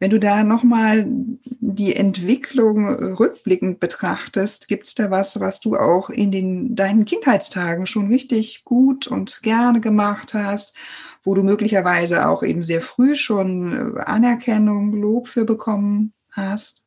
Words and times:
Wenn 0.00 0.10
du 0.10 0.18
da 0.18 0.42
nochmal 0.42 1.04
die 1.06 1.94
Entwicklung 1.94 2.88
rückblickend 3.14 3.80
betrachtest, 3.80 4.68
gibt 4.68 4.86
es 4.86 4.94
da 4.94 5.10
was, 5.10 5.40
was 5.40 5.60
du 5.60 5.76
auch 5.76 6.10
in 6.10 6.32
den, 6.32 6.74
deinen 6.74 7.04
Kindheitstagen 7.04 7.86
schon 7.86 8.08
richtig 8.08 8.64
gut 8.64 9.06
und 9.06 9.42
gerne 9.42 9.80
gemacht 9.80 10.34
hast, 10.34 10.74
wo 11.22 11.34
du 11.34 11.42
möglicherweise 11.42 12.28
auch 12.28 12.42
eben 12.42 12.62
sehr 12.62 12.82
früh 12.82 13.14
schon 13.14 13.96
Anerkennung, 13.98 14.92
Lob 14.92 15.28
für 15.28 15.44
bekommen 15.44 16.12
hast? 16.30 16.84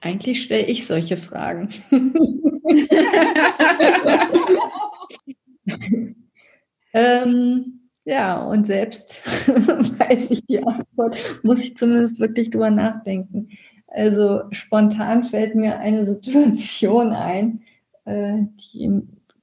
Eigentlich 0.00 0.42
stelle 0.42 0.66
ich 0.66 0.86
solche 0.86 1.16
Fragen. 1.16 1.68
ähm, 6.92 7.83
ja, 8.04 8.42
und 8.42 8.66
selbst 8.66 9.16
weiß 9.48 10.30
ich 10.30 10.44
die 10.46 10.62
Antwort, 10.62 11.16
muss 11.42 11.62
ich 11.62 11.76
zumindest 11.76 12.18
wirklich 12.20 12.50
drüber 12.50 12.70
nachdenken. 12.70 13.48
Also 13.86 14.42
spontan 14.50 15.22
fällt 15.22 15.54
mir 15.54 15.78
eine 15.78 16.04
Situation 16.04 17.12
ein, 17.12 17.62
äh, 18.04 18.42
die 18.74 19.02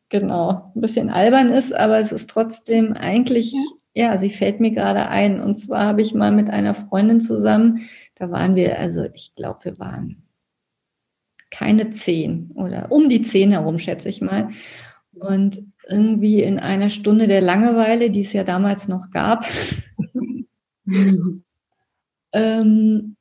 genau 0.10 0.72
ein 0.76 0.82
bisschen 0.82 1.10
albern 1.10 1.52
ist, 1.52 1.74
aber 1.74 2.00
es 2.00 2.12
ist 2.12 2.30
trotzdem 2.30 2.94
eigentlich, 2.94 3.56
ja, 3.96 4.18
sie 4.18 4.30
fällt 4.30 4.60
mir 4.60 4.72
gerade 4.72 5.08
ein. 5.08 5.42
Und 5.42 5.56
zwar 5.56 5.86
habe 5.86 6.02
ich 6.02 6.14
mal 6.14 6.32
mit 6.32 6.50
einer 6.50 6.74
Freundin 6.74 7.22
zusammen, 7.22 7.82
da 8.16 8.30
waren 8.30 8.56
wir, 8.56 8.78
also 8.78 9.06
ich 9.14 9.34
glaube, 9.36 9.64
wir 9.64 9.80
waren 9.80 10.24
keine 11.50 11.90
zehn 11.90 12.52
oder 12.56 12.92
um 12.92 13.10
die 13.10 13.22
zehn 13.22 13.52
herum, 13.52 13.80
schätze 13.80 14.10
ich 14.10 14.22
mal. 14.22 14.50
Und 15.14 15.64
irgendwie 15.92 16.42
in 16.42 16.58
einer 16.58 16.90
Stunde 16.90 17.28
der 17.28 17.42
Langeweile, 17.42 18.10
die 18.10 18.22
es 18.22 18.34
ja 18.34 18.44
damals 18.44 18.88
noch 18.88 19.12
gab, 19.12 19.46
ähm, 22.34 23.16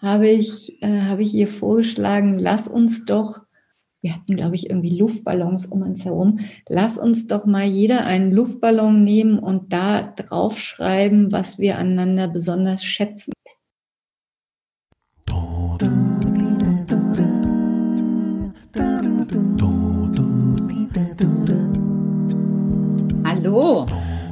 habe 0.00 0.28
ich, 0.28 0.80
äh, 0.82 1.02
habe 1.02 1.22
ich 1.22 1.34
ihr 1.34 1.48
vorgeschlagen, 1.48 2.38
lass 2.38 2.68
uns 2.68 3.04
doch, 3.04 3.40
wir 4.00 4.14
hatten, 4.14 4.36
glaube 4.36 4.54
ich, 4.54 4.70
irgendwie 4.70 4.96
Luftballons 4.96 5.66
um 5.66 5.82
uns 5.82 6.04
herum, 6.04 6.38
lass 6.68 6.98
uns 6.98 7.26
doch 7.26 7.46
mal 7.46 7.64
jeder 7.64 8.04
einen 8.04 8.30
Luftballon 8.30 9.02
nehmen 9.02 9.38
und 9.40 9.72
da 9.72 10.02
draufschreiben, 10.02 11.32
was 11.32 11.58
wir 11.58 11.78
aneinander 11.78 12.28
besonders 12.28 12.84
schätzen. 12.84 13.32
Hallo 23.58 23.86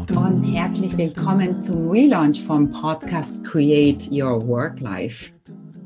und 0.09 0.45
herzlich 0.45 0.97
willkommen 0.97 1.61
zum 1.61 1.91
Relaunch 1.91 2.45
vom 2.45 2.71
Podcast 2.71 3.45
Create 3.45 4.07
Your 4.13 4.47
Work 4.47 4.79
Life. 4.79 5.33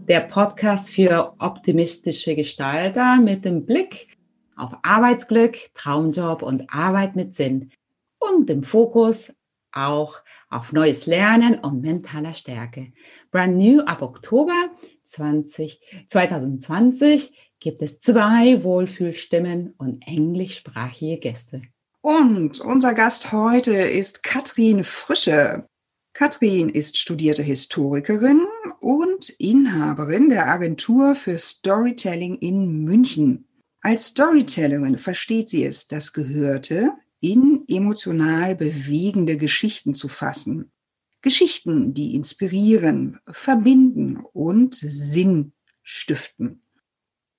Der 0.07 0.21
Podcast 0.21 0.91
für 0.91 1.33
optimistische 1.39 2.37
Gestalter 2.37 3.17
mit 3.19 3.47
dem 3.47 3.65
Blick 3.65 4.19
auf 4.57 4.73
Arbeitsglück, 4.83 5.73
Traumjob 5.73 6.43
und 6.43 6.69
Arbeit 6.69 7.17
mit 7.17 7.35
Sinn 7.35 7.71
und 8.19 8.51
dem 8.51 8.63
Fokus 8.63 9.33
auch 9.73 10.17
auf 10.51 10.75
neues 10.75 11.07
Lernen 11.07 11.61
und 11.61 11.81
mentaler 11.81 12.35
Stärke. 12.35 12.93
Brand 13.31 13.57
new 13.57 13.81
ab 13.81 14.03
Oktober 14.03 14.69
20, 15.05 15.81
2020 16.09 17.55
gibt 17.59 17.81
es 17.81 18.01
zwei 18.01 18.63
Wohlfühlstimmen 18.63 19.73
und 19.79 20.07
englischsprachige 20.07 21.17
Gäste. 21.17 21.63
Und 22.03 22.61
unser 22.61 22.95
Gast 22.95 23.31
heute 23.31 23.75
ist 23.75 24.23
Katrin 24.23 24.85
Frische. 24.85 25.69
Katrin 26.15 26.71
ist 26.71 26.97
studierte 26.97 27.43
Historikerin 27.43 28.47
und 28.81 29.29
Inhaberin 29.39 30.31
der 30.31 30.49
Agentur 30.49 31.15
für 31.15 31.37
Storytelling 31.37 32.37
in 32.39 32.85
München. 32.85 33.47
Als 33.83 34.07
Storytellerin 34.07 34.97
versteht 34.97 35.51
sie 35.51 35.67
es, 35.67 35.89
das 35.89 36.15
Gehörte 36.15 36.93
in 37.21 37.65
emotional 37.69 38.55
bewegende 38.57 39.37
Geschichten 39.37 39.93
zu 39.93 40.09
fassen. 40.09 40.73
Geschichten, 41.21 41.93
die 41.93 42.15
inspirieren, 42.15 43.21
verbinden 43.31 44.25
und 44.33 44.75
Sinn 44.75 45.53
stiften. 45.83 46.63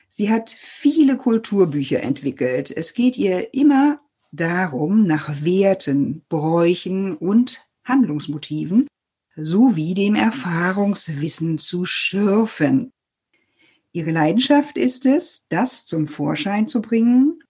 Sie 0.07 0.29
hat 0.29 0.51
viele 0.51 1.17
Kulturbücher 1.17 2.03
entwickelt. 2.03 2.69
Es 2.69 2.94
geht 2.94 3.17
ihr 3.17 3.55
immer 3.55 4.00
darum, 4.31 5.06
nach 5.06 5.44
Werten, 5.44 6.24
Bräuchen 6.30 7.16
und 7.18 7.68
Handlungsmotiven 7.84 8.88
sowie 9.36 9.94
dem 9.94 10.16
Erfahrungswissen 10.16 11.58
zu 11.58 11.86
schürfen. 11.86 12.92
Ihre 13.92 14.12
Leidenschaft 14.12 14.78
ist 14.78 15.06
es, 15.06 15.47
das 15.50 15.86
zum 15.86 16.08
Vorschein 16.08 16.68
zu 16.68 16.81
bringen, 16.81 17.44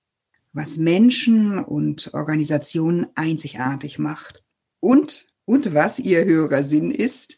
was 0.53 0.78
Menschen 0.78 1.59
und 1.59 2.14
Organisationen 2.14 3.08
einzigartig 3.16 4.00
macht 4.00 4.44
und, 4.80 5.28
und 5.46 5.74
was 5.74 6.00
ihr 6.00 6.25
höherer 6.25 6.63
Sinn 6.63 6.92
ist 6.92 7.38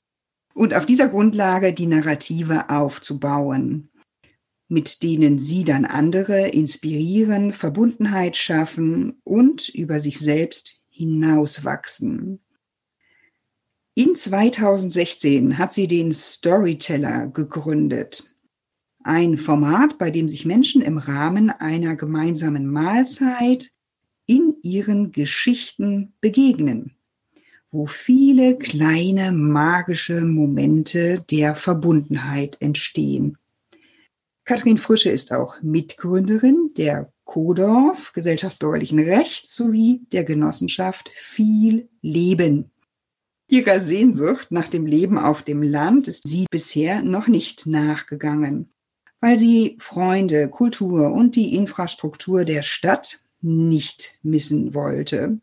und 0.53 0.73
auf 0.73 0.85
dieser 0.85 1.09
Grundlage 1.09 1.73
die 1.73 1.87
Narrative 1.87 2.69
aufzubauen 2.69 3.89
mit 4.73 5.03
denen 5.03 5.37
sie 5.37 5.63
dann 5.63 5.85
andere 5.85 6.47
inspirieren, 6.47 7.53
Verbundenheit 7.53 8.35
schaffen 8.35 9.21
und 9.23 9.69
über 9.69 9.99
sich 9.99 10.17
selbst 10.19 10.83
hinauswachsen. 10.89 12.39
In 13.93 14.15
2016 14.15 15.59
hat 15.59 15.71
sie 15.71 15.87
den 15.87 16.11
Storyteller 16.11 17.27
gegründet. 17.27 18.23
Ein 19.03 19.37
Format, 19.37 19.99
bei 19.99 20.09
dem 20.09 20.27
sich 20.27 20.43
Menschen 20.43 20.81
im 20.81 20.97
Rahmen 20.97 21.51
einer 21.51 21.95
gemeinsamen 21.95 22.65
Mahlzeit 22.65 23.69
in 24.25 24.55
ihren 24.63 25.11
Geschichten 25.11 26.13
begegnen, 26.19 26.95
wo 27.69 27.85
viele 27.85 28.57
kleine 28.57 29.31
magische 29.31 30.21
Momente 30.21 31.23
der 31.29 31.53
Verbundenheit 31.53 32.59
entstehen. 32.59 33.37
Katrin 34.45 34.77
Frische 34.77 35.09
ist 35.09 35.31
auch 35.31 35.61
Mitgründerin 35.61 36.71
der 36.75 37.13
Kodorf, 37.23 38.11
Gesellschaft 38.11 38.59
Bürgerlichen 38.59 38.99
Rechts 38.99 39.55
sowie 39.55 40.01
der 40.11 40.25
Genossenschaft 40.25 41.09
Viel 41.15 41.87
Leben. 42.01 42.71
Ihrer 43.47 43.79
Sehnsucht 43.79 44.51
nach 44.51 44.67
dem 44.67 44.85
Leben 44.85 45.17
auf 45.17 45.43
dem 45.43 45.63
Land 45.63 46.09
ist 46.09 46.27
sie 46.27 46.45
bisher 46.51 47.03
noch 47.03 47.27
nicht 47.27 47.67
nachgegangen, 47.67 48.69
weil 49.21 49.37
sie 49.37 49.77
Freunde, 49.79 50.49
Kultur 50.49 51.13
und 51.13 51.37
die 51.37 51.55
Infrastruktur 51.55 52.43
der 52.43 52.63
Stadt 52.63 53.23
nicht 53.39 54.19
missen 54.23 54.73
wollte. 54.73 55.39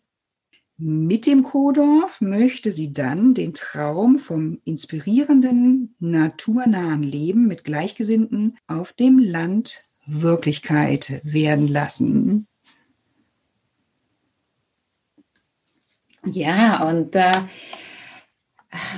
Mit 0.83 1.27
dem 1.27 1.43
Kodorf 1.43 2.23
möchte 2.23 2.73
sie 2.73 2.95
dann 2.95 3.35
den 3.35 3.53
Traum 3.53 4.19
vom 4.19 4.63
inspirierenden, 4.65 5.95
naturnahen 5.99 7.03
Leben 7.03 7.47
mit 7.47 7.65
Gleichgesinnten 7.65 8.57
auf 8.67 8.95
dem 8.95 9.19
Land 9.19 9.85
Wirklichkeit 10.07 11.21
werden 11.23 11.69
lassen. 11.69 12.47
Ja, 16.25 16.89
und 16.89 17.15
äh, 17.15 17.43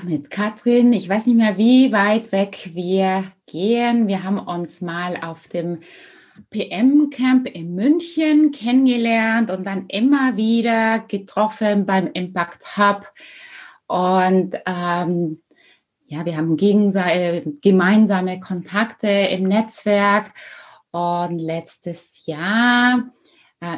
mit 0.04 0.31
Katrin, 0.31 0.92
ich 0.92 1.09
weiß 1.09 1.26
nicht 1.26 1.37
mehr, 1.37 1.59
wie 1.59 1.91
weit 1.91 2.31
weg 2.31 2.71
wir 2.75 3.32
gehen. 3.47 4.06
Wir 4.06 4.22
haben 4.22 4.38
uns 4.38 4.82
mal 4.82 5.16
auf 5.16 5.48
dem 5.48 5.81
PM-Camp 6.50 7.48
in 7.48 7.75
München 7.75 8.50
kennengelernt 8.50 9.50
und 9.50 9.64
dann 9.66 9.86
immer 9.88 10.36
wieder 10.36 11.00
getroffen 11.00 11.86
beim 11.86 12.08
Impact 12.12 12.76
Hub. 12.76 13.12
Und 13.86 14.56
ähm, 14.66 15.42
ja, 16.06 16.24
wir 16.24 16.36
haben 16.36 16.56
gemeinsame 16.56 18.41
Kontakte 18.41 19.09
im 19.09 19.44
Netzwerk. 19.44 20.33
Und 20.91 21.39
letztes 21.39 22.27
Jahr 22.27 23.04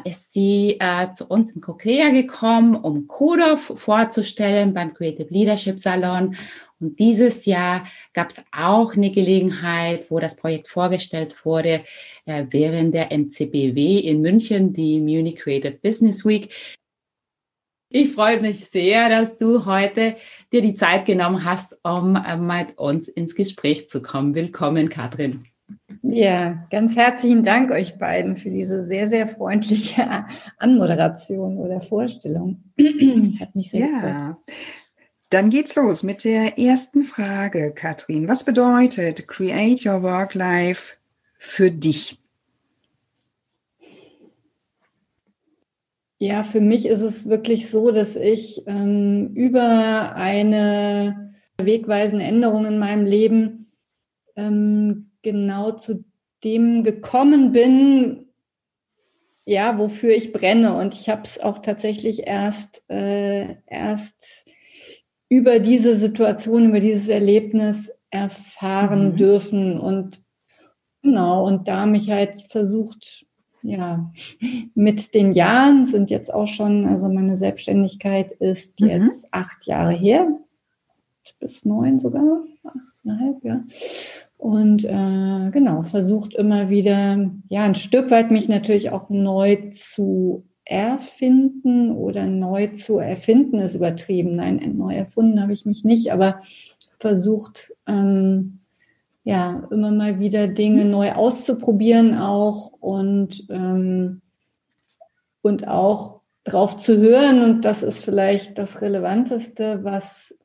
ist 0.05 0.33
sie 0.33 0.77
äh, 0.81 1.11
zu 1.13 1.27
uns 1.27 1.53
in 1.53 1.61
Cochlear 1.61 2.11
gekommen, 2.11 2.75
um 2.75 3.07
Coda 3.07 3.57
vorzustellen 3.57 4.73
beim 4.73 4.95
Creative 4.95 5.29
Leadership 5.29 5.79
Salon. 5.79 6.37
Und 6.81 6.99
dieses 6.99 7.47
Jahr 7.47 7.85
gab 8.13 8.31
es 8.31 8.45
auch 8.53 8.95
eine 8.95 9.11
Gelegenheit, 9.11 10.11
wo 10.11 10.21
das 10.21 10.37
Projekt 10.37 10.69
vorgestellt 10.69 11.45
wurde, 11.45 11.85
äh, 12.27 12.47
während 12.51 12.95
der 12.95 13.13
MCBW 13.13 13.99
in 13.99 14.21
München, 14.21 14.73
die 14.73 15.01
Munich 15.01 15.37
Creative 15.37 15.79
Business 15.83 16.25
Week. 16.25 16.53
Ich 17.91 18.13
freue 18.13 18.41
mich 18.41 18.67
sehr, 18.67 19.09
dass 19.09 19.39
du 19.39 19.67
heute 19.67 20.17
dir 20.53 20.63
die 20.63 20.75
Zeit 20.75 21.05
genommen 21.05 21.45
hast, 21.45 21.79
um 21.85 22.17
äh, 22.17 22.37
mit 22.37 22.77
uns 22.79 23.09
ins 23.09 23.35
Gespräch 23.35 23.89
zu 23.89 24.03
kommen. 24.03 24.35
Willkommen, 24.35 24.89
Katrin. 24.89 25.47
Ja, 26.03 26.67
ganz 26.71 26.97
herzlichen 26.97 27.43
Dank 27.43 27.71
euch 27.71 27.99
beiden 27.99 28.37
für 28.37 28.51
diese 28.51 28.83
sehr, 28.83 29.09
sehr 29.09 29.27
freundliche 29.27 30.27
Anmoderation 30.59 31.59
oder 31.59 31.81
Vorstellung. 31.81 32.63
Hat 33.41 33.55
mich 33.55 33.71
sehr 33.71 33.81
ja. 33.81 33.87
gefreut. 33.87 34.57
Dann 35.31 35.51
geht's 35.51 35.75
los 35.75 36.03
mit 36.03 36.25
der 36.25 36.59
ersten 36.59 37.05
Frage, 37.05 37.73
Katrin. 37.73 38.29
Was 38.29 38.45
bedeutet 38.45 39.27
Create 39.27 39.85
Your 39.85 40.03
Work 40.03 40.35
Life 40.35 40.95
für 41.39 41.71
dich? 41.71 42.19
Ja, 46.19 46.45
für 46.45 46.61
mich 46.61 46.87
ist 46.87 47.01
es 47.01 47.29
wirklich 47.29 47.69
so, 47.69 47.91
dass 47.91 48.17
ich 48.17 48.63
ähm, 48.67 49.33
über 49.35 50.15
eine 50.15 51.35
wegweisende 51.61 52.25
Änderung 52.25 52.65
in 52.65 52.79
meinem 52.79 53.05
Leben 53.05 53.73
ähm, 54.37 55.11
genau 55.25 55.73
zu 55.73 56.05
dem 56.45 56.85
gekommen 56.85 57.51
bin, 57.51 58.27
ja, 59.45 59.79
wofür 59.79 60.15
ich 60.15 60.33
brenne. 60.33 60.77
Und 60.77 60.95
ich 60.95 61.09
habe 61.09 61.23
es 61.25 61.41
auch 61.41 61.59
tatsächlich 61.59 62.27
erst, 62.27 62.89
äh, 62.89 63.57
erst 63.67 64.47
über 65.29 65.59
diese 65.59 65.97
Situation, 65.97 66.69
über 66.69 66.81
dieses 66.81 67.09
Erlebnis 67.09 67.93
erfahren 68.11 69.13
mhm. 69.13 69.17
dürfen. 69.17 69.81
Und 69.81 70.23
genau, 71.03 71.47
und 71.47 71.67
da 71.67 71.87
mich 71.87 72.11
halt 72.11 72.41
versucht, 72.49 73.27
ja, 73.63 74.13
mit 74.75 75.15
den 75.15 75.33
Jahren 75.33 75.87
sind 75.87 76.11
jetzt 76.11 76.33
auch 76.33 76.47
schon, 76.47 76.87
also 76.87 77.09
meine 77.09 77.37
Selbstständigkeit 77.37 78.33
ist 78.33 78.79
mhm. 78.81 78.89
jetzt 78.89 79.29
acht 79.33 79.67
Jahre 79.67 79.95
her, 79.95 80.29
bis 81.41 81.65
neun 81.65 82.01
sogar, 82.01 82.45
achteinhalb, 82.63 83.45
ja. 83.45 83.65
Und 84.45 84.85
äh, 84.85 85.51
genau, 85.53 85.85
versucht 85.85 86.35
immer 86.35 86.69
wieder, 86.69 87.31
ja, 87.49 87.65
ein 87.65 87.75
Stück 87.75 88.11
weit 88.11 88.31
mich 88.31 88.47
natürlich 88.47 88.93
auch 88.93 89.09
neu 89.09 89.71
zu 89.71 90.45
erfinden 90.67 91.93
oder 91.93 92.27
neu 92.27 92.67
zu 92.67 92.99
erfinden, 92.99 93.59
ist 93.59 93.75
übertrieben. 93.75 94.37
Nein, 94.37 94.61
neu 94.77 94.97
erfunden 94.97 95.41
habe 95.41 95.55
ich 95.55 95.65
mich 95.65 95.83
nicht, 95.85 96.13
aber 96.13 96.43
versucht, 96.99 97.73
ähm, 97.87 98.59
ja, 99.23 99.67
immer 99.71 99.91
mal 99.93 100.21
wieder 100.21 100.47
Dinge 100.47 100.85
neu 100.85 101.13
auszuprobieren 101.13 102.15
auch 102.15 102.71
und, 102.81 103.47
ähm, 103.49 104.21
und 105.41 105.67
auch 105.67 106.21
drauf 106.45 106.77
zu 106.77 106.99
hören. 106.99 107.41
Und 107.41 107.65
das 107.65 107.83
ist 107.83 108.05
vielleicht 108.05 108.59
das 108.59 108.83
Relevanteste, 108.83 109.85
was, 109.85 110.39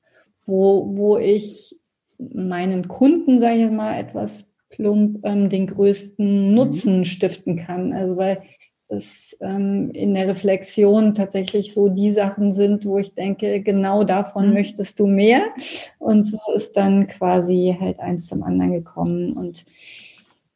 wo, 0.45 0.95
wo 0.95 1.17
ich 1.17 1.78
meinen 2.19 2.87
Kunden, 2.87 3.39
sage 3.39 3.65
ich 3.65 3.71
mal, 3.71 3.97
etwas 3.97 4.45
plump 4.69 5.25
ähm, 5.25 5.49
den 5.49 5.67
größten 5.67 6.49
mhm. 6.49 6.53
Nutzen 6.53 7.05
stiften 7.05 7.55
kann. 7.57 7.93
Also 7.93 8.17
weil 8.17 8.41
es 8.89 9.37
ähm, 9.39 9.91
in 9.91 10.15
der 10.15 10.27
Reflexion 10.27 11.13
tatsächlich 11.13 11.73
so 11.73 11.89
die 11.89 12.11
Sachen 12.11 12.51
sind, 12.51 12.85
wo 12.85 12.97
ich 12.97 13.13
denke, 13.13 13.61
genau 13.61 14.03
davon 14.03 14.47
mhm. 14.47 14.53
möchtest 14.53 14.99
du 14.99 15.07
mehr. 15.07 15.43
Und 15.99 16.25
so 16.25 16.39
ist 16.55 16.75
dann 16.75 17.07
quasi 17.07 17.77
halt 17.79 17.99
eins 17.99 18.27
zum 18.27 18.43
anderen 18.43 18.73
gekommen. 18.73 19.33
Und 19.33 19.65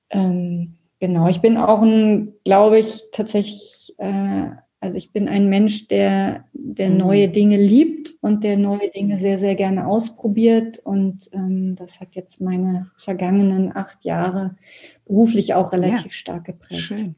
ähm, 0.09 0.75
genau, 0.99 1.27
ich 1.27 1.41
bin 1.41 1.57
auch 1.57 1.81
ein, 1.81 2.33
glaube 2.43 2.79
ich, 2.79 3.03
tatsächlich 3.11 3.93
äh, 3.99 4.47
also 4.83 4.97
ich 4.97 5.13
bin 5.13 5.29
ein 5.29 5.47
Mensch, 5.47 5.87
der, 5.87 6.43
der 6.51 6.89
mhm. 6.89 6.97
neue 6.97 7.29
Dinge 7.29 7.55
liebt 7.55 8.15
und 8.19 8.43
der 8.43 8.57
neue 8.57 8.89
Dinge 8.89 9.17
sehr, 9.17 9.37
sehr 9.37 9.55
gerne 9.55 9.87
ausprobiert. 9.87 10.77
Und 10.79 11.29
ähm, 11.31 11.77
das 11.77 12.01
hat 12.01 12.15
jetzt 12.15 12.41
meine 12.41 12.91
vergangenen 12.97 13.73
acht 13.73 14.03
Jahre 14.03 14.57
beruflich 15.05 15.53
auch 15.53 15.71
relativ 15.71 16.07
ja. 16.07 16.11
stark 16.11 16.43
geprägt. 16.43 16.81
Schön. 16.81 17.15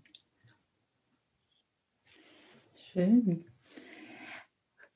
Schön. 2.75 3.45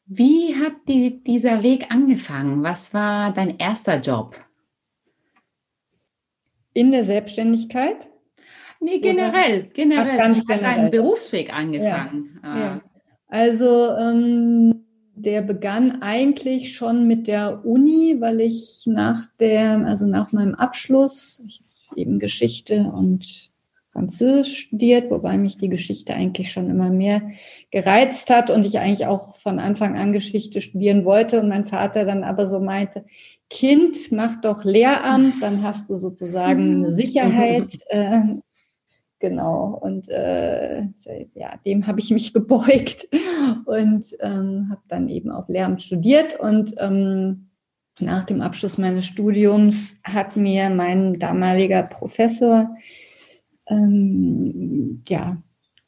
Wie 0.06 0.56
hat 0.56 0.74
die, 0.88 1.24
dieser 1.24 1.63
Weg 1.63 1.88
angefangen? 1.89 2.62
Was 2.62 2.94
war 2.94 3.33
dein 3.33 3.57
erster 3.57 4.00
Job? 4.00 4.39
In 6.74 6.92
der 6.92 7.04
Selbstständigkeit? 7.04 8.10
Nee, 8.80 9.00
generell, 9.00 9.70
generell. 9.74 10.18
Ganz 10.18 10.46
generell. 10.46 10.66
hat 10.66 10.78
dein 10.78 10.92
Berufsweg 10.92 11.54
angefangen? 11.54 12.40
Ja, 12.44 12.60
ja. 12.60 12.81
Also 13.28 13.90
ähm, 13.98 14.86
der 15.14 15.42
begann 15.42 16.02
eigentlich 16.02 16.76
schon 16.76 17.08
mit 17.08 17.28
der 17.28 17.66
Uni, 17.66 18.18
weil 18.20 18.40
ich 18.40 18.84
nach 18.86 19.26
der, 19.40 19.86
also 19.86 20.06
nach 20.06 20.31
meinem 20.31 20.56
Abschluss, 20.56 21.44
ich 21.46 21.62
habe 21.90 22.00
eben 22.00 22.20
Geschichte 22.20 22.92
und 22.96 23.50
Französisch 23.92 24.60
studiert, 24.60 25.12
wobei 25.12 25.38
mich 25.38 25.58
die 25.58 25.68
Geschichte 25.68 26.14
eigentlich 26.14 26.52
schon 26.52 26.70
immer 26.70 26.90
mehr 26.90 27.22
gereizt 27.72 28.30
hat 28.30 28.50
und 28.50 28.66
ich 28.66 28.80
eigentlich 28.80 29.08
auch 29.08 29.36
von 29.36 29.60
Anfang 29.60 29.98
an 29.98 30.14
Geschichte 30.14 30.62
studieren 30.62 31.04
wollte 31.04 31.42
und 31.42 31.50
mein 31.50 31.66
Vater 31.66 32.06
dann 32.06 32.24
aber 32.24 32.48
so 32.48 32.60
meinte, 32.60 33.04
Kind, 33.50 34.12
mach 34.12 34.40
doch 34.42 34.64
Lehramt, 34.64 35.42
dann 35.42 35.64
hast 35.64 35.90
du 35.90 35.98
sozusagen 35.98 36.86
eine 36.86 36.94
Sicherheit. 36.94 37.80
Äh, 37.88 38.22
Genau, 39.19 39.77
und 39.81 40.07
äh, 40.07 40.83
ja, 41.33 41.57
dem 41.66 41.88
habe 41.88 42.00
ich 42.00 42.10
mich 42.10 42.33
gebeugt 42.33 43.07
und 43.66 44.07
ähm, 44.21 44.68
habe 44.71 44.81
dann 44.88 45.10
eben 45.10 45.30
auf 45.30 45.50
Lehramt 45.50 45.81
studiert. 45.81 46.39
Und 46.39 46.74
ähm, 46.77 47.50
nach 48.00 48.24
dem 48.24 48.42
Abschluss 48.42 48.77
meines 48.77 49.06
Studiums 49.06 49.98
hat 50.06 50.38
mir 50.38 50.69
mein 50.69 51.19
damaliger 51.19 51.83
Professor 51.83 52.69
ähm, 53.69 55.04
ja, 55.07 55.42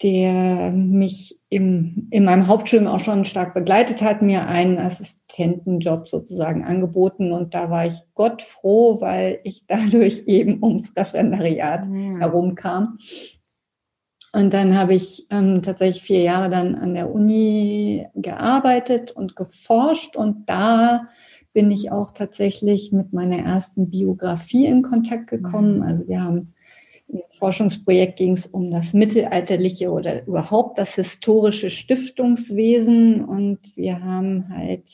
der 0.03 0.71
mich 0.71 1.39
im, 1.49 2.07
in 2.11 2.23
meinem 2.23 2.47
Hauptstudium 2.47 2.87
auch 2.87 2.99
schon 2.99 3.25
stark 3.25 3.53
begleitet 3.53 4.01
hat, 4.01 4.21
mir 4.21 4.47
einen 4.47 4.79
Assistentenjob 4.79 6.07
sozusagen 6.07 6.63
angeboten. 6.63 7.31
Und 7.31 7.53
da 7.53 7.69
war 7.69 7.85
ich 7.85 8.01
Gott 8.15 8.41
froh, 8.41 8.99
weil 9.01 9.39
ich 9.43 9.65
dadurch 9.67 10.23
eben 10.27 10.63
ums 10.63 10.95
Referendariat 10.95 11.87
mhm. 11.87 12.19
herumkam. 12.19 12.97
Und 14.33 14.53
dann 14.53 14.77
habe 14.77 14.93
ich 14.93 15.27
ähm, 15.29 15.61
tatsächlich 15.61 16.03
vier 16.03 16.21
Jahre 16.21 16.49
dann 16.49 16.75
an 16.75 16.93
der 16.93 17.13
Uni 17.13 18.07
gearbeitet 18.15 19.11
und 19.11 19.35
geforscht. 19.35 20.15
Und 20.15 20.49
da 20.49 21.07
bin 21.53 21.69
ich 21.69 21.91
auch 21.91 22.11
tatsächlich 22.11 22.93
mit 22.93 23.11
meiner 23.11 23.39
ersten 23.39 23.89
Biografie 23.89 24.65
in 24.65 24.83
Kontakt 24.83 25.27
gekommen. 25.27 25.77
Mhm. 25.77 25.83
Also 25.83 26.07
wir 26.07 26.23
haben 26.23 26.53
im 27.11 27.21
Forschungsprojekt 27.31 28.17
ging 28.17 28.33
es 28.33 28.47
um 28.47 28.71
das 28.71 28.93
mittelalterliche 28.93 29.91
oder 29.91 30.25
überhaupt 30.25 30.77
das 30.77 30.95
historische 30.95 31.69
Stiftungswesen. 31.69 33.25
Und 33.25 33.59
wir 33.75 34.01
haben 34.01 34.49
halt 34.49 34.89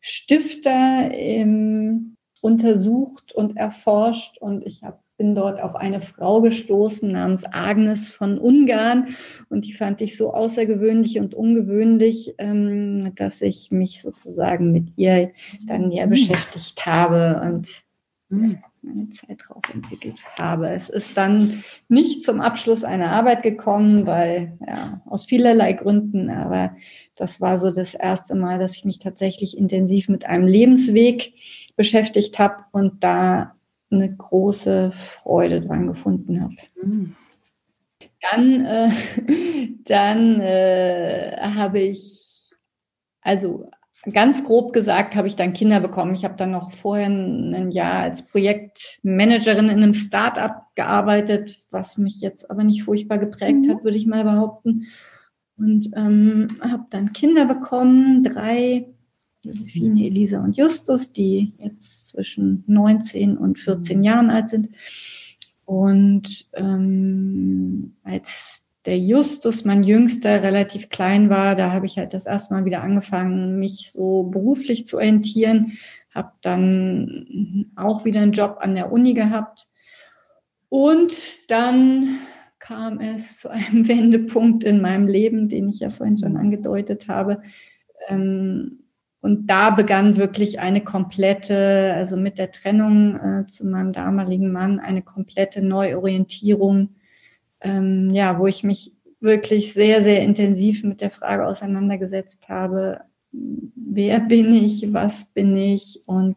Stifter 0.00 1.10
ähm, 1.12 2.16
untersucht 2.40 3.32
und 3.32 3.56
erforscht. 3.56 4.38
Und 4.38 4.66
ich 4.66 4.82
hab, 4.82 5.00
bin 5.16 5.34
dort 5.34 5.60
auf 5.62 5.74
eine 5.74 6.00
Frau 6.00 6.42
gestoßen 6.42 7.10
namens 7.10 7.44
Agnes 7.50 8.08
von 8.08 8.38
Ungarn. 8.38 9.14
Und 9.48 9.64
die 9.64 9.72
fand 9.72 10.00
ich 10.02 10.16
so 10.16 10.34
außergewöhnlich 10.34 11.18
und 11.20 11.34
ungewöhnlich, 11.34 12.34
ähm, 12.38 13.14
dass 13.14 13.40
ich 13.40 13.70
mich 13.70 14.02
sozusagen 14.02 14.72
mit 14.72 14.92
ihr 14.96 15.30
dann 15.66 15.88
näher 15.88 16.06
mhm. 16.06 16.10
beschäftigt 16.10 16.84
habe. 16.84 17.40
Und 17.46 17.68
meine 18.32 19.10
Zeit 19.10 19.42
drauf 19.46 19.62
entwickelt 19.72 20.16
habe. 20.38 20.70
Es 20.70 20.88
ist 20.88 21.16
dann 21.16 21.62
nicht 21.88 22.24
zum 22.24 22.40
Abschluss 22.40 22.84
einer 22.84 23.10
Arbeit 23.12 23.42
gekommen, 23.42 24.06
weil 24.06 24.58
ja, 24.66 25.02
aus 25.06 25.24
vielerlei 25.24 25.72
Gründen, 25.74 26.30
aber 26.30 26.76
das 27.14 27.40
war 27.40 27.58
so 27.58 27.70
das 27.70 27.94
erste 27.94 28.34
Mal, 28.34 28.58
dass 28.58 28.76
ich 28.76 28.84
mich 28.84 28.98
tatsächlich 28.98 29.56
intensiv 29.56 30.08
mit 30.08 30.24
einem 30.24 30.46
Lebensweg 30.46 31.34
beschäftigt 31.76 32.38
habe 32.38 32.64
und 32.72 33.04
da 33.04 33.54
eine 33.90 34.14
große 34.14 34.90
Freude 34.90 35.60
dran 35.60 35.86
gefunden 35.86 36.40
habe. 36.40 36.56
Mhm. 36.82 37.16
Dann, 38.30 38.64
äh, 38.64 38.90
dann 39.84 40.40
äh, 40.40 41.36
habe 41.40 41.80
ich, 41.80 42.52
also 43.20 43.68
Ganz 44.10 44.42
grob 44.42 44.72
gesagt 44.72 45.14
habe 45.14 45.28
ich 45.28 45.36
dann 45.36 45.52
Kinder 45.52 45.78
bekommen. 45.78 46.14
Ich 46.14 46.24
habe 46.24 46.34
dann 46.36 46.50
noch 46.50 46.72
vorher 46.72 47.06
ein 47.06 47.70
Jahr 47.70 48.02
als 48.02 48.22
Projektmanagerin 48.22 49.68
in 49.68 49.82
einem 49.82 49.94
Start-up 49.94 50.66
gearbeitet, 50.74 51.60
was 51.70 51.98
mich 51.98 52.20
jetzt 52.20 52.50
aber 52.50 52.64
nicht 52.64 52.82
furchtbar 52.82 53.18
geprägt 53.18 53.66
mhm. 53.66 53.70
hat, 53.70 53.84
würde 53.84 53.96
ich 53.96 54.06
mal 54.06 54.24
behaupten. 54.24 54.88
Und 55.56 55.90
ähm, 55.94 56.58
habe 56.60 56.86
dann 56.90 57.12
Kinder 57.12 57.44
bekommen, 57.44 58.24
drei, 58.24 58.88
Josephine, 59.42 60.06
Elisa 60.06 60.42
und 60.42 60.56
Justus, 60.56 61.12
die 61.12 61.52
jetzt 61.58 62.08
zwischen 62.08 62.64
19 62.66 63.36
und 63.36 63.60
14 63.60 64.02
Jahren 64.02 64.30
alt 64.30 64.48
sind. 64.48 64.70
Und 65.64 66.48
ähm, 66.54 67.94
als 68.02 68.61
der 68.86 68.98
Justus, 68.98 69.64
mein 69.64 69.84
Jüngster, 69.84 70.42
relativ 70.42 70.88
klein 70.88 71.30
war, 71.30 71.54
da 71.54 71.72
habe 71.72 71.86
ich 71.86 71.98
halt 71.98 72.14
das 72.14 72.26
erste 72.26 72.54
Mal 72.54 72.64
wieder 72.64 72.82
angefangen, 72.82 73.58
mich 73.58 73.92
so 73.92 74.24
beruflich 74.24 74.86
zu 74.86 74.96
orientieren, 74.96 75.72
habe 76.14 76.32
dann 76.42 77.70
auch 77.76 78.04
wieder 78.04 78.20
einen 78.20 78.32
Job 78.32 78.58
an 78.60 78.74
der 78.74 78.92
Uni 78.92 79.14
gehabt 79.14 79.68
und 80.68 81.50
dann 81.50 82.18
kam 82.58 83.00
es 83.00 83.40
zu 83.40 83.50
einem 83.50 83.86
Wendepunkt 83.88 84.64
in 84.64 84.80
meinem 84.80 85.06
Leben, 85.06 85.48
den 85.48 85.68
ich 85.68 85.80
ja 85.80 85.90
vorhin 85.90 86.18
schon 86.18 86.36
angedeutet 86.36 87.08
habe. 87.08 87.42
Ähm, 88.08 88.78
und 89.20 89.48
da 89.48 89.70
begann 89.70 90.16
wirklich 90.16 90.58
eine 90.58 90.82
komplette, 90.82 91.92
also 91.94 92.16
mit 92.16 92.38
der 92.38 92.50
Trennung 92.50 93.16
äh, 93.16 93.46
zu 93.46 93.66
meinem 93.66 93.92
damaligen 93.92 94.50
Mann, 94.50 94.80
eine 94.80 95.02
komplette 95.02 95.62
Neuorientierung, 95.62 96.96
ähm, 97.62 98.10
ja, 98.10 98.38
wo 98.38 98.46
ich 98.46 98.64
mich 98.64 98.92
wirklich 99.20 99.72
sehr, 99.72 100.02
sehr 100.02 100.22
intensiv 100.22 100.84
mit 100.84 101.00
der 101.00 101.10
Frage 101.10 101.46
auseinandergesetzt 101.46 102.48
habe, 102.48 103.00
wer 103.30 104.20
bin 104.20 104.52
ich, 104.54 104.92
was 104.92 105.26
bin 105.26 105.56
ich 105.56 106.02
und 106.06 106.36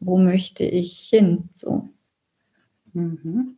wo 0.00 0.18
möchte 0.18 0.64
ich 0.64 1.08
hin? 1.10 1.50
So. 1.54 1.88
Mhm. 2.92 3.56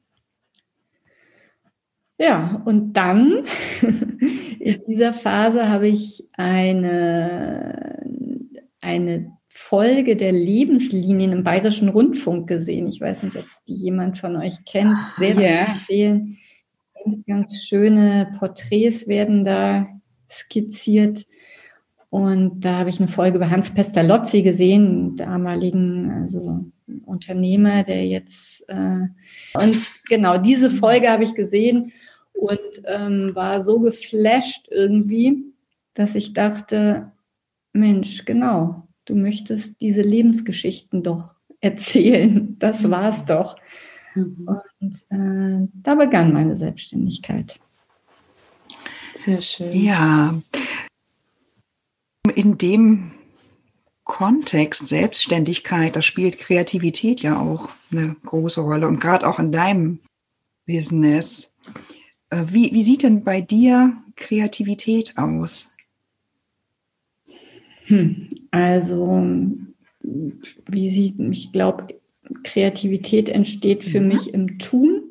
Ja, 2.18 2.62
und 2.64 2.92
dann 2.94 3.44
in 4.60 4.82
dieser 4.86 5.12
Phase 5.12 5.68
habe 5.68 5.88
ich 5.88 6.28
eine, 6.32 8.06
eine 8.80 9.32
Folge 9.48 10.16
der 10.16 10.32
Lebenslinien 10.32 11.32
im 11.32 11.44
Bayerischen 11.44 11.88
Rundfunk 11.88 12.48
gesehen. 12.48 12.86
Ich 12.86 13.00
weiß 13.00 13.22
nicht, 13.24 13.36
ob 13.36 13.46
die 13.66 13.74
jemand 13.74 14.18
von 14.18 14.36
euch 14.36 14.64
kennt. 14.64 14.96
Sehr 15.16 15.36
yeah. 15.36 15.72
empfehlen. 15.72 16.38
Ganz, 17.04 17.26
ganz 17.26 17.64
schöne 17.64 18.32
Porträts 18.38 19.08
werden 19.08 19.44
da 19.44 19.86
skizziert. 20.30 21.26
Und 22.10 22.60
da 22.60 22.78
habe 22.78 22.90
ich 22.90 23.00
eine 23.00 23.08
Folge 23.08 23.36
über 23.36 23.50
Hans 23.50 23.74
Pestalozzi 23.74 24.42
gesehen, 24.42 25.16
damaligen 25.16 26.10
also 26.10 26.64
Unternehmer, 27.04 27.82
der 27.82 28.06
jetzt 28.06 28.68
äh, 28.68 29.08
und 29.54 29.76
genau 30.08 30.38
diese 30.38 30.70
Folge 30.70 31.08
habe 31.08 31.24
ich 31.24 31.34
gesehen 31.34 31.92
und 32.34 32.60
ähm, 32.84 33.32
war 33.34 33.62
so 33.62 33.80
geflasht 33.80 34.68
irgendwie, 34.70 35.44
dass 35.94 36.14
ich 36.14 36.34
dachte, 36.34 37.10
Mensch, 37.72 38.24
genau, 38.24 38.86
du 39.06 39.14
möchtest 39.14 39.80
diese 39.80 40.02
Lebensgeschichten 40.02 41.02
doch 41.02 41.34
erzählen. 41.60 42.56
Das 42.58 42.90
war's 42.90 43.24
doch. 43.24 43.56
Mhm. 44.14 44.48
Und 44.80 44.94
äh, 45.10 45.68
da 45.74 45.94
begann 45.94 46.32
meine 46.32 46.56
Selbstständigkeit. 46.56 47.58
Sehr 49.14 49.42
schön. 49.42 49.72
Ja. 49.72 50.34
In 52.34 52.58
dem 52.58 53.12
Kontext 54.04 54.88
Selbstständigkeit, 54.88 55.96
da 55.96 56.02
spielt 56.02 56.38
Kreativität 56.38 57.22
ja 57.22 57.40
auch 57.40 57.70
eine 57.90 58.16
große 58.24 58.60
Rolle 58.60 58.86
und 58.86 59.00
gerade 59.00 59.26
auch 59.26 59.38
in 59.38 59.52
deinem 59.52 60.00
Business. 60.66 61.56
Äh, 62.30 62.44
wie, 62.48 62.72
wie 62.72 62.82
sieht 62.82 63.02
denn 63.02 63.24
bei 63.24 63.40
dir 63.40 63.94
Kreativität 64.16 65.16
aus? 65.16 65.74
Hm, 67.86 68.30
also, 68.50 69.22
wie 70.00 70.88
sieht, 70.88 71.18
ich 71.18 71.52
glaube, 71.52 72.00
Kreativität 72.42 73.28
entsteht 73.28 73.84
für 73.84 74.00
mhm. 74.00 74.08
mich 74.08 74.32
im 74.32 74.58
Tun. 74.58 75.02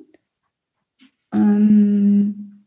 Ähm, 1.33 2.65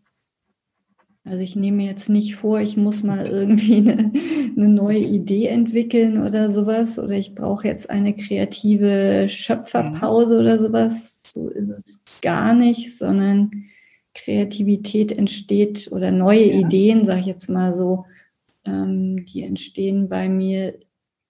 also 1.25 1.43
ich 1.43 1.57
nehme 1.57 1.85
jetzt 1.85 2.09
nicht 2.09 2.37
vor, 2.37 2.61
ich 2.61 2.76
muss 2.76 3.03
mal 3.03 3.26
irgendwie 3.26 3.76
eine, 3.88 4.12
eine 4.57 4.69
neue 4.69 5.00
Idee 5.00 5.47
entwickeln 5.47 6.25
oder 6.25 6.49
sowas 6.49 6.99
oder 6.99 7.17
ich 7.17 7.35
brauche 7.35 7.67
jetzt 7.67 7.91
eine 7.91 8.15
kreative 8.15 9.26
Schöpferpause 9.29 10.38
oder 10.38 10.59
sowas. 10.59 11.25
So 11.33 11.49
ist 11.49 11.71
es 11.71 12.00
gar 12.23 12.55
nicht, 12.55 12.97
sondern 12.97 13.50
Kreativität 14.15 15.12
entsteht 15.12 15.88
oder 15.91 16.11
neue 16.11 16.47
ja. 16.47 16.61
Ideen, 16.61 17.05
sage 17.05 17.21
ich 17.21 17.26
jetzt 17.26 17.50
mal 17.50 17.75
so, 17.75 18.07
ähm, 18.65 19.25
die 19.26 19.43
entstehen 19.43 20.09
bei 20.09 20.29
mir 20.29 20.79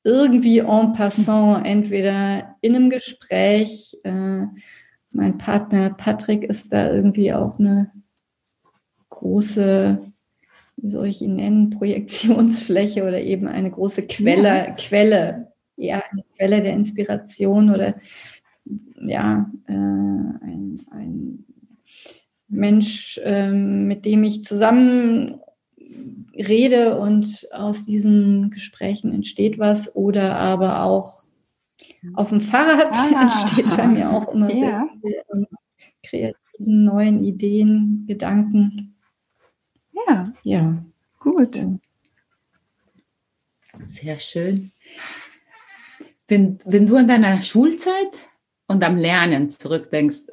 irgendwie 0.07 0.61
en 0.61 0.93
passant, 0.93 1.67
entweder 1.67 2.57
in 2.61 2.77
einem 2.77 2.91
Gespräch. 2.91 3.99
Äh, 4.05 4.45
mein 5.11 5.37
Partner 5.37 5.91
Patrick 5.91 6.45
ist 6.45 6.73
da 6.73 6.93
irgendwie 6.93 7.33
auch 7.33 7.59
eine 7.59 7.91
große, 9.11 10.01
wie 10.77 10.89
soll 10.89 11.09
ich 11.09 11.23
ihn 11.23 11.35
nennen, 11.37 11.71
Projektionsfläche 11.71 13.03
oder 13.03 13.21
eben 13.21 13.49
eine 13.49 13.71
große 13.71 14.07
Quelle, 14.07 14.49
ja. 14.49 14.71
Quelle, 14.75 15.53
ja, 15.77 16.03
eine 16.13 16.23
Quelle 16.37 16.61
der 16.61 16.75
Inspiration 16.75 17.75
oder 17.75 17.97
ja, 19.01 19.51
äh, 19.67 19.73
ein, 19.73 20.87
ein 20.93 21.45
Mensch, 22.47 23.19
äh, 23.25 23.51
mit 23.51 24.05
dem 24.05 24.23
ich 24.23 24.45
zusammen 24.45 25.41
rede 26.35 26.99
und 26.99 27.47
aus 27.53 27.85
diesen 27.85 28.50
Gesprächen 28.50 29.12
entsteht 29.12 29.59
was 29.59 29.95
oder 29.95 30.37
aber 30.37 30.83
auch 30.83 31.26
auf 32.15 32.29
dem 32.31 32.41
Fahrrad 32.41 32.95
ah, 32.95 33.23
entsteht 33.23 33.76
bei 33.76 33.87
mir 33.87 34.11
auch 34.11 34.33
immer 34.33 34.50
ja. 34.50 34.88
sehr 35.03 35.23
viele 35.25 35.47
kreativen 36.03 36.85
neuen 36.85 37.25
Ideen, 37.25 38.05
Gedanken. 38.07 38.97
Ja, 39.93 40.33
ja, 40.43 40.73
gut. 41.19 41.65
Sehr 43.87 44.19
schön. 44.19 44.73
Wenn, 46.29 46.59
wenn 46.65 46.87
du 46.87 46.97
an 46.97 47.09
deiner 47.09 47.43
Schulzeit 47.43 48.29
und 48.67 48.83
am 48.83 48.97
Lernen 48.97 49.50
zurückdenkst, 49.50 50.26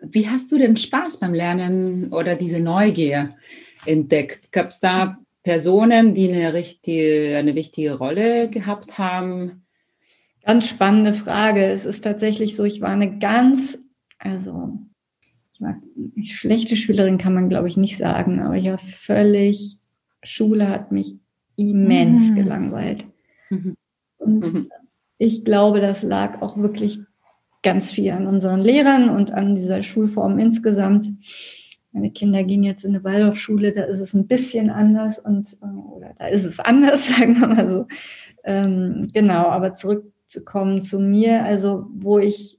wie 0.00 0.28
hast 0.28 0.52
du 0.52 0.58
den 0.58 0.76
Spaß 0.76 1.20
beim 1.20 1.34
Lernen 1.34 2.12
oder 2.12 2.36
diese 2.36 2.60
Neugier 2.60 3.36
entdeckt? 3.86 4.52
Gab 4.52 4.68
es 4.68 4.80
da 4.80 5.18
Personen, 5.42 6.14
die 6.14 6.32
eine, 6.32 6.54
richtige, 6.54 7.36
eine 7.36 7.54
wichtige 7.54 7.94
Rolle 7.94 8.48
gehabt 8.48 8.98
haben? 8.98 9.64
Ganz 10.44 10.68
spannende 10.68 11.14
Frage. 11.14 11.64
Es 11.64 11.86
ist 11.86 12.02
tatsächlich 12.02 12.56
so, 12.56 12.64
ich 12.64 12.80
war 12.80 12.90
eine 12.90 13.18
ganz, 13.18 13.78
also 14.18 14.78
ich 15.52 15.60
war 15.60 15.80
eine 16.14 16.24
schlechte 16.24 16.76
Schülerin, 16.76 17.18
kann 17.18 17.34
man 17.34 17.48
glaube 17.48 17.68
ich 17.68 17.76
nicht 17.76 17.96
sagen, 17.96 18.40
aber 18.40 18.56
ich 18.56 18.66
war 18.66 18.78
völlig, 18.78 19.78
Schule 20.22 20.68
hat 20.68 20.92
mich 20.92 21.16
immens 21.56 22.30
mhm. 22.30 22.34
gelangweilt. 22.34 23.06
Mhm. 23.50 23.76
Und 24.18 24.52
mhm. 24.52 24.70
ich 25.18 25.44
glaube, 25.44 25.80
das 25.80 26.02
lag 26.02 26.42
auch 26.42 26.56
wirklich 26.56 27.00
ganz 27.62 27.90
viel 27.90 28.10
an 28.12 28.26
unseren 28.26 28.60
Lehrern 28.60 29.08
und 29.08 29.32
an 29.32 29.56
dieser 29.56 29.82
Schulform 29.82 30.38
insgesamt. 30.38 31.10
Meine 31.94 32.10
Kinder 32.10 32.42
gehen 32.42 32.64
jetzt 32.64 32.84
in 32.84 32.90
eine 32.90 33.04
Waldorfschule, 33.04 33.70
da 33.70 33.84
ist 33.84 34.00
es 34.00 34.14
ein 34.14 34.26
bisschen 34.26 34.68
anders 34.68 35.20
und 35.20 35.56
äh, 35.62 35.66
oder 35.66 36.12
da 36.18 36.26
ist 36.26 36.44
es 36.44 36.58
anders, 36.58 37.06
sagen 37.18 37.40
wir 37.40 37.46
mal 37.46 37.68
so. 37.68 37.86
Ähm, 38.42 39.06
genau, 39.12 39.46
aber 39.46 39.74
zurückzukommen 39.74 40.82
zu 40.82 40.98
mir, 40.98 41.44
also 41.44 41.86
wo 41.94 42.18
ich 42.18 42.58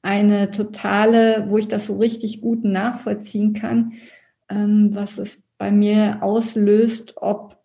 eine 0.00 0.50
totale, 0.50 1.44
wo 1.50 1.58
ich 1.58 1.68
das 1.68 1.86
so 1.86 1.98
richtig 1.98 2.40
gut 2.40 2.64
nachvollziehen 2.64 3.52
kann, 3.52 3.92
ähm, 4.48 4.90
was 4.94 5.18
es 5.18 5.42
bei 5.58 5.70
mir 5.70 6.22
auslöst, 6.22 7.18
ob 7.18 7.58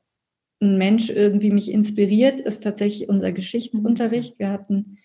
ein 0.62 0.78
Mensch 0.78 1.10
irgendwie 1.10 1.52
mich 1.52 1.72
inspiriert, 1.72 2.42
ist 2.42 2.62
tatsächlich 2.62 3.08
unser 3.08 3.32
Geschichtsunterricht. 3.32 4.38
Wir 4.38 4.52
hatten 4.52 4.98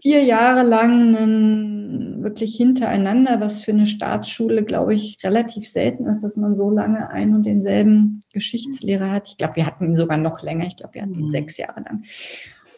vier 0.00 0.24
Jahre 0.24 0.62
lang 0.62 1.16
einen, 1.16 2.22
wirklich 2.22 2.56
hintereinander, 2.56 3.40
was 3.40 3.60
für 3.60 3.72
eine 3.72 3.86
Staatsschule, 3.86 4.64
glaube 4.64 4.94
ich, 4.94 5.18
relativ 5.24 5.68
selten 5.68 6.06
ist, 6.06 6.22
dass 6.22 6.36
man 6.36 6.56
so 6.56 6.70
lange 6.70 7.10
einen 7.10 7.34
und 7.34 7.46
denselben 7.46 8.22
Geschichtslehrer 8.32 9.10
hat. 9.10 9.28
Ich 9.28 9.36
glaube, 9.36 9.56
wir 9.56 9.66
hatten 9.66 9.86
ihn 9.86 9.96
sogar 9.96 10.18
noch 10.18 10.42
länger. 10.42 10.66
Ich 10.66 10.76
glaube, 10.76 10.94
wir 10.94 11.02
hatten 11.02 11.14
ihn 11.14 11.22
mhm. 11.22 11.28
sechs 11.28 11.56
Jahre 11.56 11.80
lang. 11.80 12.04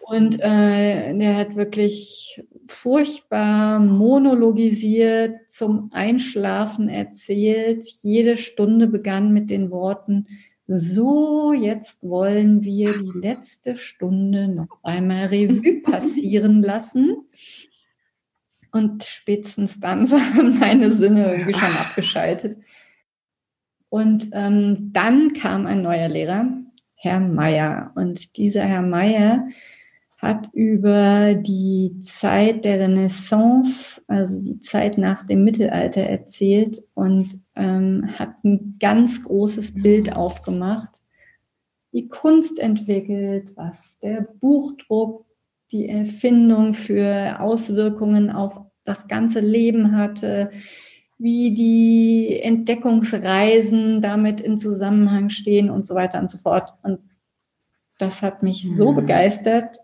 Und 0.06 0.38
äh, 0.40 1.16
der 1.16 1.36
hat 1.36 1.56
wirklich 1.56 2.42
furchtbar 2.68 3.78
monologisiert, 3.78 5.48
zum 5.48 5.90
Einschlafen 5.92 6.90
erzählt. 6.90 7.86
Jede 8.02 8.36
Stunde 8.36 8.86
begann 8.86 9.32
mit 9.32 9.48
den 9.48 9.70
Worten, 9.70 10.26
so, 10.66 11.52
jetzt 11.52 12.02
wollen 12.02 12.62
wir 12.62 12.98
die 12.98 13.18
letzte 13.18 13.76
Stunde 13.76 14.48
noch 14.48 14.78
einmal 14.82 15.26
Revue 15.26 15.80
passieren 15.82 16.62
lassen. 16.62 17.16
Und 18.72 19.04
spätestens 19.04 19.78
dann 19.78 20.10
waren 20.10 20.58
meine 20.58 20.92
Sinne 20.92 21.30
irgendwie 21.32 21.54
schon 21.54 21.76
abgeschaltet. 21.76 22.58
Und 23.88 24.30
ähm, 24.32 24.90
dann 24.92 25.34
kam 25.34 25.66
ein 25.66 25.82
neuer 25.82 26.08
Lehrer, 26.08 26.48
Herr 26.94 27.20
Meier. 27.20 27.92
Und 27.94 28.36
dieser 28.36 28.64
Herr 28.64 28.82
Meier 28.82 29.46
hat 30.24 30.48
über 30.54 31.34
die 31.34 32.00
Zeit 32.00 32.64
der 32.64 32.80
Renaissance, 32.80 34.02
also 34.08 34.42
die 34.42 34.58
Zeit 34.58 34.96
nach 34.96 35.22
dem 35.22 35.44
Mittelalter 35.44 36.00
erzählt 36.00 36.82
und 36.94 37.40
ähm, 37.54 38.08
hat 38.18 38.42
ein 38.42 38.76
ganz 38.80 39.22
großes 39.22 39.74
Bild 39.82 40.16
aufgemacht, 40.16 41.02
die 41.92 42.08
Kunst 42.08 42.58
entwickelt, 42.58 43.50
was 43.54 43.98
der 44.00 44.26
Buchdruck, 44.40 45.26
die 45.70 45.90
Erfindung 45.90 46.72
für 46.72 47.38
Auswirkungen 47.38 48.30
auf 48.30 48.62
das 48.84 49.08
ganze 49.08 49.40
Leben 49.40 49.94
hatte, 49.94 50.50
wie 51.18 51.52
die 51.52 52.40
Entdeckungsreisen 52.42 54.00
damit 54.00 54.40
in 54.40 54.56
Zusammenhang 54.56 55.28
stehen 55.28 55.68
und 55.68 55.86
so 55.86 55.94
weiter 55.94 56.18
und 56.18 56.30
so 56.30 56.38
fort. 56.38 56.72
Und 56.82 57.00
das 57.98 58.22
hat 58.22 58.42
mich 58.42 58.66
so 58.74 58.92
mhm. 58.92 58.96
begeistert. 58.96 59.83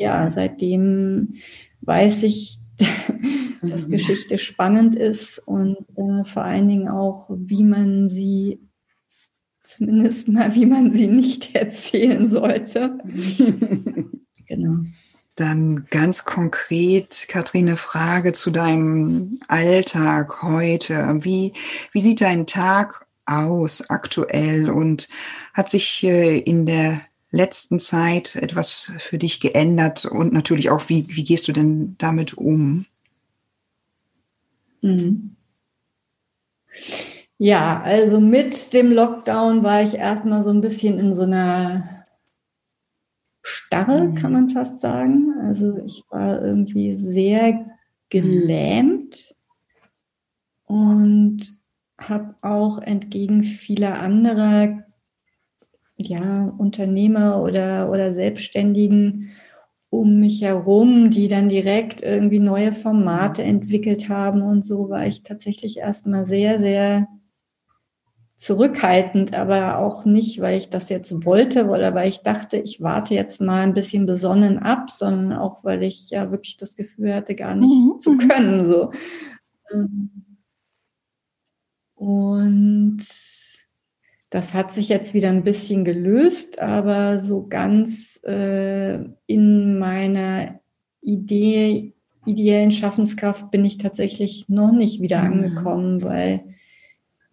Ja, 0.00 0.30
seitdem 0.30 1.34
weiß 1.82 2.22
ich, 2.22 2.58
dass 3.62 3.86
mhm. 3.86 3.90
Geschichte 3.90 4.38
spannend 4.38 4.94
ist 4.94 5.38
und 5.46 5.76
äh, 5.94 6.24
vor 6.24 6.42
allen 6.42 6.68
Dingen 6.68 6.88
auch, 6.88 7.28
wie 7.36 7.62
man 7.62 8.08
sie 8.08 8.60
zumindest 9.62 10.28
mal, 10.28 10.54
wie 10.54 10.64
man 10.64 10.90
sie 10.90 11.06
nicht 11.06 11.54
erzählen 11.54 12.26
sollte. 12.26 12.98
genau. 14.46 14.84
Dann 15.36 15.86
ganz 15.90 16.24
konkret, 16.24 17.26
Katrine, 17.28 17.76
Frage 17.76 18.32
zu 18.32 18.50
deinem 18.50 19.38
Alltag 19.48 20.42
heute. 20.42 21.18
Wie, 21.20 21.52
wie 21.92 22.00
sieht 22.00 22.22
dein 22.22 22.46
Tag 22.46 23.06
aus 23.26 23.90
aktuell 23.90 24.70
und 24.70 25.08
hat 25.52 25.68
sich 25.68 26.02
äh, 26.04 26.38
in 26.38 26.64
der 26.64 27.02
letzten 27.30 27.78
Zeit 27.78 28.36
etwas 28.36 28.92
für 28.98 29.18
dich 29.18 29.40
geändert 29.40 30.04
und 30.04 30.32
natürlich 30.32 30.70
auch, 30.70 30.88
wie, 30.88 31.06
wie 31.08 31.24
gehst 31.24 31.48
du 31.48 31.52
denn 31.52 31.94
damit 31.98 32.34
um? 32.34 32.86
Mhm. 34.82 35.36
Ja, 37.38 37.80
also 37.82 38.20
mit 38.20 38.74
dem 38.74 38.92
Lockdown 38.92 39.62
war 39.62 39.82
ich 39.82 39.94
erstmal 39.94 40.42
so 40.42 40.50
ein 40.50 40.60
bisschen 40.60 40.98
in 40.98 41.14
so 41.14 41.22
einer 41.22 42.06
Starre, 43.42 44.08
mhm. 44.08 44.14
kann 44.14 44.32
man 44.32 44.50
fast 44.50 44.80
sagen. 44.80 45.34
Also 45.42 45.78
ich 45.78 46.04
war 46.10 46.42
irgendwie 46.42 46.92
sehr 46.92 47.66
gelähmt 48.10 49.34
und 50.64 51.56
habe 51.98 52.34
auch 52.42 52.78
entgegen 52.78 53.44
vieler 53.44 54.00
anderer 54.00 54.84
ja, 56.08 56.52
Unternehmer 56.58 57.42
oder, 57.42 57.90
oder 57.90 58.12
Selbstständigen 58.12 59.30
um 59.90 60.20
mich 60.20 60.42
herum, 60.42 61.10
die 61.10 61.26
dann 61.26 61.48
direkt 61.48 62.02
irgendwie 62.02 62.38
neue 62.38 62.72
Formate 62.72 63.42
entwickelt 63.42 64.08
haben 64.08 64.42
und 64.42 64.64
so, 64.64 64.88
war 64.88 65.06
ich 65.06 65.24
tatsächlich 65.24 65.78
erstmal 65.78 66.24
sehr, 66.24 66.60
sehr 66.60 67.08
zurückhaltend, 68.36 69.34
aber 69.34 69.78
auch 69.78 70.06
nicht, 70.06 70.40
weil 70.40 70.56
ich 70.56 70.70
das 70.70 70.88
jetzt 70.88 71.26
wollte 71.26 71.66
oder 71.66 71.94
weil 71.94 72.08
ich 72.08 72.20
dachte, 72.20 72.56
ich 72.56 72.80
warte 72.80 73.14
jetzt 73.14 73.40
mal 73.40 73.62
ein 73.62 73.74
bisschen 73.74 74.06
besonnen 74.06 74.58
ab, 74.58 74.90
sondern 74.90 75.36
auch, 75.36 75.62
weil 75.62 75.82
ich 75.82 76.08
ja 76.08 76.30
wirklich 76.30 76.56
das 76.56 76.74
Gefühl 76.74 77.12
hatte, 77.12 77.34
gar 77.34 77.54
nicht 77.54 77.68
mhm. 77.68 78.00
zu 78.00 78.16
können. 78.16 78.64
So. 78.66 78.92
Und 81.96 83.02
das 84.30 84.54
hat 84.54 84.72
sich 84.72 84.88
jetzt 84.88 85.12
wieder 85.12 85.28
ein 85.28 85.44
bisschen 85.44 85.84
gelöst, 85.84 86.60
aber 86.60 87.18
so 87.18 87.46
ganz 87.48 88.22
äh, 88.24 89.00
in 89.26 89.78
meiner 89.78 90.60
Idee, 91.02 91.92
ideellen 92.24 92.70
Schaffenskraft 92.70 93.50
bin 93.50 93.64
ich 93.64 93.78
tatsächlich 93.78 94.48
noch 94.48 94.72
nicht 94.72 95.00
wieder 95.00 95.22
mhm. 95.22 95.32
angekommen, 95.32 96.02
weil 96.02 96.44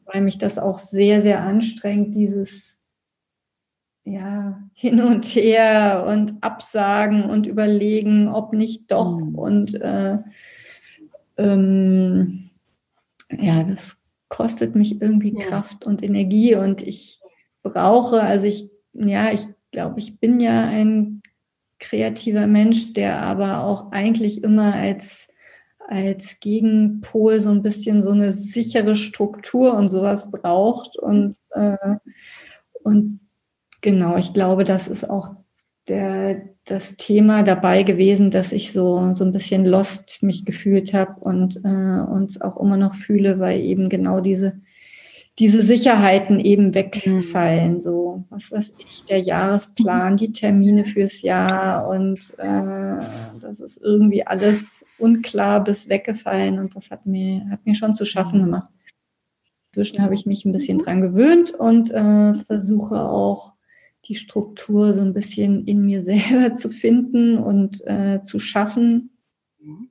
weil 0.08 0.22
mich 0.22 0.38
das 0.38 0.58
auch 0.58 0.80
sehr, 0.80 1.22
sehr 1.22 1.42
anstrengt, 1.42 2.16
dieses 2.16 2.82
ja, 4.06 4.64
hin 4.74 5.02
und 5.02 5.26
her 5.26 6.06
und 6.08 6.36
absagen 6.42 7.30
und 7.30 7.46
überlegen, 7.46 8.30
ob 8.30 8.54
nicht 8.54 8.90
doch. 8.90 9.20
Mhm. 9.20 9.36
Und 9.36 9.82
äh, 9.82 10.18
ähm, 11.38 12.50
ja, 13.38 13.64
das 13.64 13.98
kostet 14.30 14.76
mich 14.76 15.02
irgendwie 15.02 15.34
ja. 15.38 15.46
Kraft 15.46 15.86
und 15.86 16.04
Energie 16.04 16.56
und 16.56 16.82
ich 16.82 17.20
brauche, 17.64 18.22
also 18.22 18.46
ich, 18.48 18.70
ja, 18.94 19.32
ich 19.32 19.48
glaube, 19.72 20.00
ich 20.00 20.20
bin 20.20 20.40
ja 20.40 20.66
ein 20.66 21.22
kreativer 21.80 22.48
Mensch, 22.48 22.94
der 22.94 23.22
aber 23.22 23.64
auch 23.64 23.92
eigentlich 23.92 24.44
immer 24.44 24.74
als 24.74 25.30
als 25.88 26.42
Gegenpol 26.42 27.40
so 27.40 27.50
ein 27.50 27.64
bisschen 27.64 28.02
so 28.02 28.12
eine 28.12 28.34
sichere 28.34 28.96
Struktur 28.96 29.74
und 29.74 29.88
sowas 29.88 30.30
braucht. 30.30 30.98
Und, 30.98 31.38
äh, 31.52 31.96
und 32.84 33.22
genau, 33.82 34.18
ich 34.18 34.34
glaube, 34.34 34.66
das 34.66 34.90
ist 34.90 35.10
auch 35.10 35.36
der, 35.88 36.50
das 36.68 36.96
Thema 36.98 37.44
dabei 37.44 37.84
gewesen, 37.84 38.30
dass 38.30 38.52
ich 38.52 38.72
so, 38.72 39.14
so 39.14 39.24
ein 39.24 39.32
bisschen 39.32 39.66
lost 39.66 40.22
mich 40.22 40.46
gefühlt 40.46 40.94
habe 40.94 41.20
und 41.22 41.58
äh, 41.64 42.12
uns 42.12 42.40
auch 42.42 42.58
immer 42.58 42.78
noch 42.78 42.96
fühle, 42.96 43.40
weil 43.40 43.62
eben 43.62 43.90
genau 43.90 44.20
diese 44.20 44.62
diese 45.40 45.62
Sicherheiten 45.62 46.40
eben 46.40 46.74
wegfallen. 46.74 47.76
Mhm. 47.76 47.82
So, 47.82 48.26
was 48.30 48.52
weiß 48.52 48.74
ich, 48.78 49.06
der 49.06 49.20
Jahresplan, 49.20 50.18
die 50.18 50.32
Termine 50.32 50.86
fürs 50.86 51.22
Jahr 51.22 51.88
und 51.90 52.34
äh, 52.38 53.06
das 53.40 53.60
ist 53.60 53.78
irgendwie 53.78 54.26
alles 54.26 54.86
unklar 54.98 55.64
bis 55.64 55.90
weggefallen 55.90 56.60
und 56.60 56.76
das 56.76 56.90
hat 56.90 57.06
mir, 57.06 57.48
hat 57.52 57.66
mir 57.66 57.76
schon 57.76 57.94
zu 57.94 58.06
schaffen 58.06 58.42
gemacht. 58.42 58.70
Inzwischen 59.72 60.02
habe 60.02 60.16
ich 60.16 60.26
mich 60.26 60.44
ein 60.44 60.54
bisschen 60.54 60.80
dran 60.80 61.02
gewöhnt 61.02 61.52
und 61.52 61.92
äh, 61.92 62.34
versuche 62.34 63.00
auch 63.00 63.54
die 64.08 64.16
Struktur 64.16 64.94
so 64.94 65.02
ein 65.02 65.14
bisschen 65.14 65.66
in 65.66 65.86
mir 65.86 66.02
selber 66.04 66.54
zu 66.56 66.70
finden 66.70 67.38
und 67.38 67.86
äh, 67.86 68.22
zu 68.22 68.40
schaffen. 68.40 69.12
Mhm. 69.60 69.90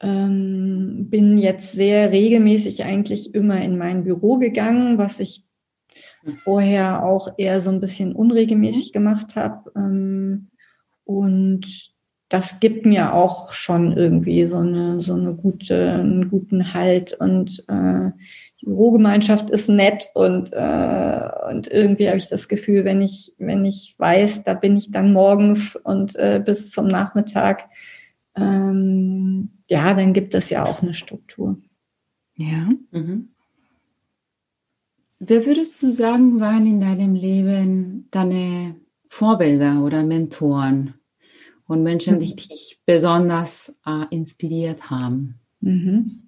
Ähm, 0.00 1.06
bin 1.10 1.38
jetzt 1.38 1.72
sehr 1.72 2.12
regelmäßig 2.12 2.84
eigentlich 2.84 3.34
immer 3.34 3.60
in 3.60 3.76
mein 3.76 4.04
Büro 4.04 4.38
gegangen, 4.38 4.96
was 4.96 5.18
ich 5.18 5.44
vorher 6.44 7.04
auch 7.04 7.34
eher 7.36 7.60
so 7.60 7.70
ein 7.70 7.80
bisschen 7.80 8.12
unregelmäßig 8.12 8.92
gemacht 8.92 9.34
habe. 9.34 9.72
Ähm, 9.74 10.50
und 11.04 11.94
das 12.28 12.60
gibt 12.60 12.84
mir 12.84 13.14
auch 13.14 13.52
schon 13.54 13.96
irgendwie 13.96 14.46
so 14.46 14.58
eine, 14.58 15.00
so 15.00 15.14
eine 15.14 15.34
gute, 15.34 15.92
einen 15.92 16.28
guten 16.28 16.74
Halt 16.74 17.14
und 17.14 17.64
äh, 17.68 18.10
die 18.60 18.66
Bürogemeinschaft 18.66 19.50
ist 19.50 19.68
nett 19.68 20.08
und, 20.14 20.52
äh, 20.52 21.28
und 21.48 21.68
irgendwie 21.68 22.08
habe 22.08 22.16
ich 22.16 22.28
das 22.28 22.48
Gefühl, 22.48 22.84
wenn 22.84 23.00
ich, 23.02 23.34
wenn 23.38 23.64
ich 23.64 23.94
weiß, 23.98 24.44
da 24.44 24.54
bin 24.54 24.76
ich 24.76 24.90
dann 24.90 25.12
morgens 25.12 25.76
und 25.76 26.16
äh, 26.16 26.42
bis 26.44 26.70
zum 26.72 26.88
Nachmittag, 26.88 27.68
ähm, 28.34 29.50
ja, 29.70 29.94
dann 29.94 30.12
gibt 30.12 30.34
es 30.34 30.50
ja 30.50 30.64
auch 30.64 30.82
eine 30.82 30.94
Struktur. 30.94 31.58
Ja. 32.34 32.68
Mhm. 32.90 33.30
Wer 35.20 35.46
würdest 35.46 35.82
du 35.82 35.92
sagen, 35.92 36.40
waren 36.40 36.66
in 36.66 36.80
deinem 36.80 37.14
Leben 37.14 38.08
deine 38.10 38.76
Vorbilder 39.08 39.82
oder 39.82 40.04
Mentoren 40.04 40.94
und 41.66 41.82
Menschen, 41.82 42.20
die 42.20 42.32
mhm. 42.32 42.36
dich 42.36 42.80
besonders 42.86 43.80
äh, 43.86 44.04
inspiriert 44.10 44.90
haben? 44.90 45.40
Mhm. 45.60 46.27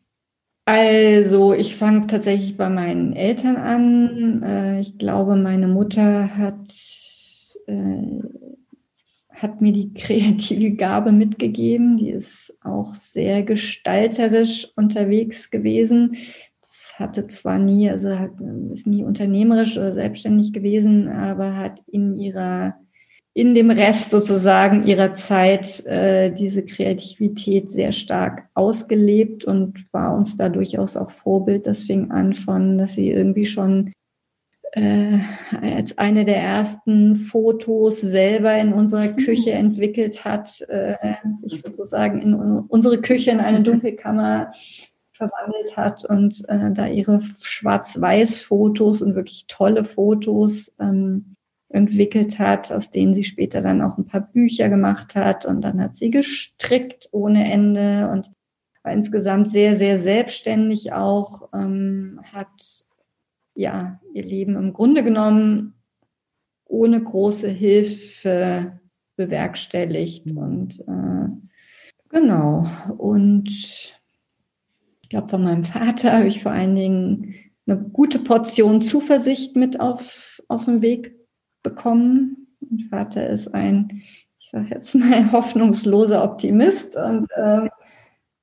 Also, 0.72 1.52
ich 1.52 1.74
fange 1.74 2.06
tatsächlich 2.06 2.56
bei 2.56 2.68
meinen 2.70 3.12
Eltern 3.12 3.56
an. 3.56 4.40
Äh, 4.44 4.80
ich 4.80 4.98
glaube, 4.98 5.34
meine 5.34 5.66
Mutter 5.66 6.36
hat 6.36 6.72
äh, 7.66 8.22
hat 9.30 9.60
mir 9.60 9.72
die 9.72 9.92
kreative 9.94 10.70
Gabe 10.76 11.10
mitgegeben. 11.10 11.96
Die 11.96 12.10
ist 12.10 12.56
auch 12.62 12.94
sehr 12.94 13.42
gestalterisch 13.42 14.68
unterwegs 14.76 15.50
gewesen. 15.50 16.16
Das 16.60 16.94
hatte 17.00 17.26
zwar 17.26 17.58
nie, 17.58 17.90
also 17.90 18.16
ist 18.72 18.86
nie 18.86 19.02
unternehmerisch 19.02 19.76
oder 19.76 19.90
selbstständig 19.90 20.52
gewesen, 20.52 21.08
aber 21.08 21.56
hat 21.56 21.82
in 21.88 22.16
ihrer 22.16 22.76
in 23.32 23.54
dem 23.54 23.70
Rest 23.70 24.10
sozusagen 24.10 24.86
ihrer 24.86 25.14
Zeit 25.14 25.84
äh, 25.86 26.32
diese 26.32 26.64
Kreativität 26.64 27.70
sehr 27.70 27.92
stark 27.92 28.48
ausgelebt 28.54 29.44
und 29.44 29.84
war 29.92 30.14
uns 30.14 30.36
da 30.36 30.48
durchaus 30.48 30.96
auch 30.96 31.10
Vorbild. 31.10 31.66
Das 31.66 31.84
fing 31.84 32.10
an 32.10 32.34
von, 32.34 32.76
dass 32.76 32.94
sie 32.94 33.10
irgendwie 33.10 33.46
schon 33.46 33.92
äh, 34.72 35.18
als 35.60 35.96
eine 35.96 36.24
der 36.24 36.38
ersten 36.38 37.14
Fotos 37.14 38.00
selber 38.00 38.56
in 38.56 38.72
unserer 38.72 39.08
Küche 39.08 39.52
entwickelt 39.52 40.24
hat, 40.24 40.60
äh, 40.62 40.96
sich 41.42 41.60
sozusagen 41.60 42.20
in 42.20 42.34
unsere 42.34 43.00
Küche 43.00 43.30
in 43.30 43.40
eine 43.40 43.62
Dunkelkammer 43.62 44.52
verwandelt 45.12 45.76
hat 45.76 46.04
und 46.04 46.48
äh, 46.48 46.72
da 46.72 46.86
ihre 46.86 47.20
Schwarz-Weiß-Fotos 47.42 49.02
und 49.02 49.14
wirklich 49.14 49.46
tolle 49.46 49.84
Fotos 49.84 50.72
ähm, 50.80 51.36
entwickelt 51.70 52.38
hat, 52.38 52.72
aus 52.72 52.90
denen 52.90 53.14
sie 53.14 53.22
später 53.22 53.60
dann 53.60 53.80
auch 53.80 53.96
ein 53.96 54.06
paar 54.06 54.20
Bücher 54.20 54.68
gemacht 54.68 55.14
hat 55.14 55.46
und 55.46 55.62
dann 55.62 55.80
hat 55.80 55.96
sie 55.96 56.10
gestrickt 56.10 57.08
ohne 57.12 57.50
Ende 57.50 58.10
und 58.12 58.30
war 58.82 58.92
insgesamt 58.92 59.50
sehr, 59.50 59.76
sehr 59.76 59.98
selbstständig 59.98 60.92
auch, 60.92 61.48
ähm, 61.54 62.20
hat 62.32 62.84
ja, 63.54 64.00
ihr 64.14 64.24
Leben 64.24 64.56
im 64.56 64.72
Grunde 64.72 65.04
genommen 65.04 65.74
ohne 66.64 67.02
große 67.02 67.48
Hilfe 67.48 68.80
bewerkstelligt. 69.16 70.30
Und 70.32 70.80
äh, 70.80 71.28
genau, 72.08 72.66
und 72.96 73.48
ich 73.48 75.08
glaube, 75.08 75.28
von 75.28 75.44
meinem 75.44 75.64
Vater 75.64 76.12
habe 76.12 76.28
ich 76.28 76.42
vor 76.42 76.52
allen 76.52 76.74
Dingen 76.74 77.34
eine 77.66 77.78
gute 77.78 78.18
Portion 78.18 78.80
Zuversicht 78.80 79.56
mit 79.56 79.78
auf, 79.78 80.42
auf 80.48 80.64
den 80.64 80.82
Weg 80.82 81.19
bekommen. 81.62 82.48
Mein 82.60 82.88
Vater 82.88 83.28
ist 83.28 83.54
ein, 83.54 84.02
ich 84.38 84.50
sage 84.50 84.68
jetzt 84.70 84.94
mal, 84.94 85.32
hoffnungsloser 85.32 86.22
Optimist 86.22 86.96
und 86.96 87.26
ähm, 87.36 87.70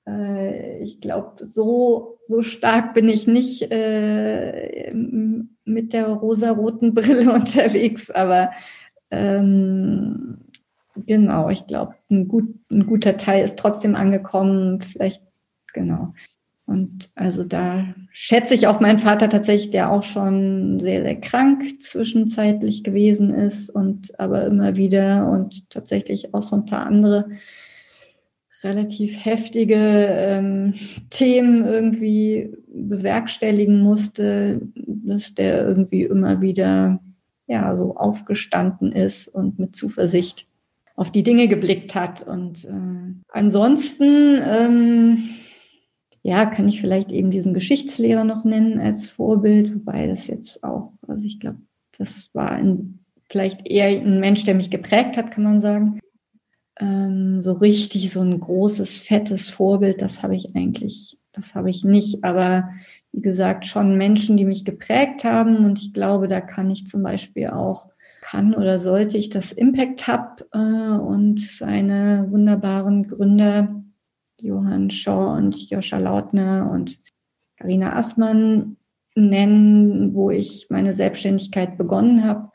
äh, 0.07 0.79
ich 0.79 1.01
glaube, 1.01 1.45
so, 1.45 2.19
so 2.23 2.41
stark 2.41 2.93
bin 2.93 3.09
ich 3.09 3.27
nicht 3.27 3.63
äh, 3.71 4.91
mit 4.93 5.93
der 5.93 6.07
rosaroten 6.07 6.93
Brille 6.93 7.31
unterwegs, 7.33 8.09
aber 8.09 8.51
ähm, 9.11 10.39
genau, 11.05 11.49
ich 11.49 11.67
glaube, 11.67 11.95
ein, 12.09 12.27
gut, 12.27 12.55
ein 12.71 12.85
guter 12.85 13.17
Teil 13.17 13.43
ist 13.43 13.59
trotzdem 13.59 13.95
angekommen, 13.95 14.81
vielleicht, 14.81 15.21
genau. 15.73 16.13
Und 16.67 17.09
also 17.15 17.45
da 17.45 17.95
schätze 18.11 18.53
ich 18.53 18.67
auch 18.67 18.81
meinen 18.81 18.99
Vater 18.99 19.29
tatsächlich, 19.29 19.71
der 19.71 19.89
auch 19.89 20.03
schon 20.03 20.81
sehr, 20.81 21.01
sehr 21.01 21.15
krank 21.15 21.81
zwischenzeitlich 21.81 22.83
gewesen 22.83 23.33
ist 23.33 23.69
und 23.69 24.19
aber 24.19 24.45
immer 24.45 24.75
wieder 24.75 25.31
und 25.31 25.69
tatsächlich 25.69 26.33
auch 26.33 26.43
so 26.43 26.57
ein 26.57 26.65
paar 26.65 26.85
andere 26.85 27.29
relativ 28.63 29.23
heftige 29.23 29.75
ähm, 29.75 30.73
Themen 31.09 31.65
irgendwie 31.65 32.51
bewerkstelligen 32.67 33.81
musste, 33.81 34.59
dass 34.75 35.33
der 35.35 35.65
irgendwie 35.65 36.03
immer 36.03 36.41
wieder 36.41 36.99
ja 37.47 37.73
so 37.77 37.95
aufgestanden 37.95 38.91
ist 38.91 39.29
und 39.29 39.57
mit 39.57 39.75
Zuversicht 39.75 40.47
auf 40.97 41.11
die 41.13 41.23
Dinge 41.23 41.47
geblickt 41.47 41.95
hat. 41.95 42.23
Und 42.23 42.65
äh, 42.65 43.13
ansonsten 43.29 44.41
ähm, 44.43 45.29
ja, 46.27 46.45
kann 46.45 46.67
ich 46.67 46.81
vielleicht 46.81 47.11
eben 47.11 47.31
diesen 47.31 47.53
Geschichtslehrer 47.53 48.23
noch 48.23 48.43
nennen 48.43 48.79
als 48.79 49.07
Vorbild, 49.07 49.73
wobei 49.73 50.07
das 50.07 50.27
jetzt 50.27 50.63
auch, 50.63 50.91
also 51.07 51.25
ich 51.25 51.39
glaube, 51.39 51.59
das 51.97 52.29
war 52.33 52.51
ein, 52.51 52.99
vielleicht 53.29 53.65
eher 53.65 53.87
ein 53.87 54.19
Mensch, 54.19 54.43
der 54.43 54.55
mich 54.55 54.69
geprägt 54.69 55.17
hat, 55.17 55.31
kann 55.31 55.43
man 55.43 55.61
sagen 55.61 55.99
ähm, 56.79 57.41
so 57.41 57.53
richtig 57.53 58.11
so 58.11 58.21
ein 58.21 58.39
großes, 58.39 58.99
fettes 58.99 59.47
Vorbild, 59.47 60.01
das 60.01 60.23
habe 60.23 60.35
ich 60.35 60.55
eigentlich, 60.55 61.17
das 61.33 61.55
habe 61.55 61.69
ich 61.69 61.83
nicht. 61.83 62.23
Aber 62.23 62.69
wie 63.11 63.21
gesagt, 63.21 63.65
schon 63.65 63.97
Menschen, 63.97 64.37
die 64.37 64.45
mich 64.45 64.65
geprägt 64.65 65.23
haben. 65.23 65.65
Und 65.65 65.79
ich 65.79 65.93
glaube, 65.93 66.27
da 66.27 66.41
kann 66.41 66.69
ich 66.69 66.87
zum 66.87 67.03
Beispiel 67.03 67.47
auch, 67.47 67.89
kann 68.21 68.53
oder 68.53 68.77
sollte 68.77 69.17
ich 69.17 69.29
das 69.29 69.51
Impact 69.51 70.07
Hub 70.07 70.45
äh, 70.51 70.57
und 70.57 71.39
seine 71.39 72.27
wunderbaren 72.29 73.07
Gründer, 73.07 73.83
Johann 74.39 74.89
Shaw 74.89 75.35
und 75.37 75.69
Joscha 75.69 75.97
Lautner 75.97 76.69
und 76.71 76.97
Karina 77.57 77.95
Assmann 77.95 78.77
nennen, 79.15 80.13
wo 80.13 80.29
ich 80.29 80.67
meine 80.69 80.93
Selbstständigkeit 80.93 81.77
begonnen 81.77 82.23
habe 82.23 82.51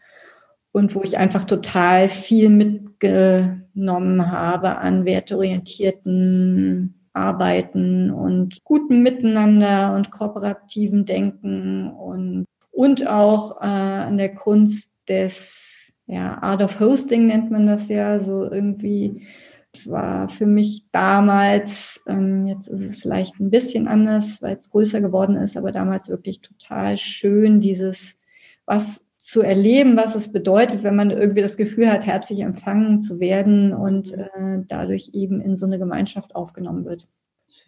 und 0.73 0.95
wo 0.95 1.03
ich 1.03 1.19
einfach 1.19 1.45
total 1.45 2.09
viel 2.09 2.49
mitgenommen 2.49 4.31
habe 4.31 4.79
an 4.79 5.05
werteorientierten 5.05 6.95
Arbeiten 7.13 8.11
und 8.11 8.65
guten 8.65 9.03
Miteinander 9.03 9.95
und 9.95 10.11
kooperativen 10.11 11.05
Denken 11.05 11.91
und, 11.91 12.47
und 12.71 13.07
auch 13.07 13.61
äh, 13.61 13.67
an 13.67 14.17
der 14.17 14.35
Kunst 14.35 14.93
des 15.09 15.93
ja, 16.07 16.39
Art 16.43 16.63
of 16.63 16.81
Hosting 16.81 17.27
nennt 17.27 17.51
man 17.51 17.67
das 17.67 17.89
ja, 17.89 18.19
so 18.21 18.45
irgendwie. 18.51 19.27
Es 19.75 19.89
war 19.89 20.29
für 20.29 20.47
mich 20.47 20.87
damals, 20.93 22.03
ähm, 22.07 22.47
jetzt 22.47 22.69
ist 22.69 22.81
es 22.81 22.99
vielleicht 23.01 23.41
ein 23.41 23.51
bisschen 23.51 23.89
anders, 23.89 24.43
weil 24.43 24.57
es 24.57 24.71
größer 24.71 25.01
geworden 25.01 25.37
ist, 25.37 25.57
aber 25.57 25.73
damals 25.73 26.09
wirklich 26.11 26.43
total 26.43 26.97
schön, 26.99 27.59
dieses, 27.61 28.19
was 28.67 29.07
zu 29.17 29.41
erleben, 29.41 29.97
was 29.97 30.15
es 30.15 30.31
bedeutet, 30.31 30.83
wenn 30.83 30.97
man 30.97 31.11
irgendwie 31.11 31.43
das 31.43 31.57
Gefühl 31.57 31.91
hat, 31.91 32.07
herzlich 32.07 32.41
empfangen 32.41 33.01
zu 33.01 33.21
werden 33.21 33.73
und 33.73 34.13
äh, 34.13 34.59
dadurch 34.67 35.11
eben 35.15 35.41
in 35.41 35.57
so 35.57 35.65
eine 35.65 35.79
Gemeinschaft 35.79 36.35
aufgenommen 36.35 36.85
wird. 36.85 37.07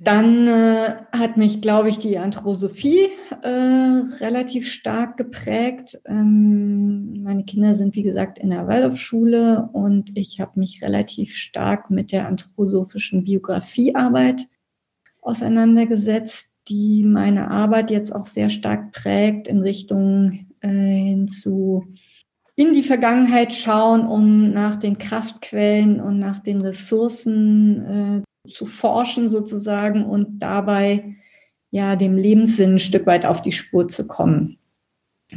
Dann 0.01 0.49
äh, 0.49 0.97
hat 1.13 1.37
mich, 1.37 1.61
glaube 1.61 1.89
ich, 1.89 1.99
die 1.99 2.19
Anthroposophie 2.19 3.11
äh, 3.43 3.49
relativ 3.49 4.71
stark 4.71 5.17
geprägt. 5.17 6.01
Ähm, 6.05 7.23
meine 7.23 7.45
Kinder 7.45 7.75
sind, 7.75 7.95
wie 7.95 8.03
gesagt, 8.03 8.39
in 8.39 8.51
der 8.51 8.67
Waldorfschule 8.67 9.69
und 9.73 10.11
ich 10.17 10.41
habe 10.41 10.59
mich 10.59 10.83
relativ 10.83 11.37
stark 11.37 11.91
mit 11.91 12.13
der 12.13 12.27
anthroposophischen 12.27 13.25
Biografiearbeit 13.25 14.47
auseinandergesetzt, 15.23 16.53
die 16.69 17.05
meine 17.05 17.51
Arbeit 17.51 17.91
jetzt 17.91 18.15
auch 18.15 18.27
sehr 18.27 18.51
stark 18.51 18.93
prägt 18.93 19.49
in 19.49 19.61
Richtung 19.61 20.47
äh, 20.61 20.69
hinzu 20.69 21.85
in 22.57 22.73
die 22.73 22.83
Vergangenheit 22.83 23.53
schauen, 23.53 24.07
um 24.07 24.53
nach 24.53 24.77
den 24.77 24.99
Kraftquellen 24.99 26.01
und 26.01 26.19
nach 26.19 26.39
den 26.39 26.61
Ressourcen 26.61 28.23
äh, 28.23 28.34
zu 28.49 28.67
forschen 28.67 29.29
sozusagen 29.29 30.05
und 30.05 30.39
dabei 30.41 31.17
ja 31.71 31.97
dem 31.97 32.17
Lebenssinn 32.17 32.75
ein 32.75 32.79
Stück 32.79 33.07
weit 33.07 33.25
auf 33.27 33.43
die 33.43 33.53
Spur 33.53 33.89
zu 33.89 34.07
kommen. 34.07 34.59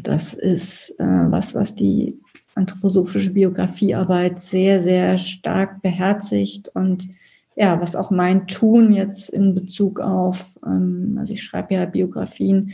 Das 0.03 0.33
ist 0.33 0.91
äh, 0.99 1.03
was, 1.03 1.55
was 1.55 1.75
die 1.75 2.19
anthroposophische 2.55 3.31
Biografiearbeit 3.31 4.39
sehr, 4.39 4.81
sehr 4.81 5.17
stark 5.17 5.81
beherzigt 5.81 6.69
und 6.73 7.07
ja, 7.55 7.81
was 7.81 7.95
auch 7.95 8.11
mein 8.11 8.47
Tun 8.47 8.93
jetzt 8.93 9.29
in 9.29 9.55
Bezug 9.55 9.99
auf, 9.99 10.55
ähm, 10.65 11.17
also 11.19 11.33
ich 11.33 11.43
schreibe 11.43 11.73
ja 11.73 11.85
Biografien 11.85 12.73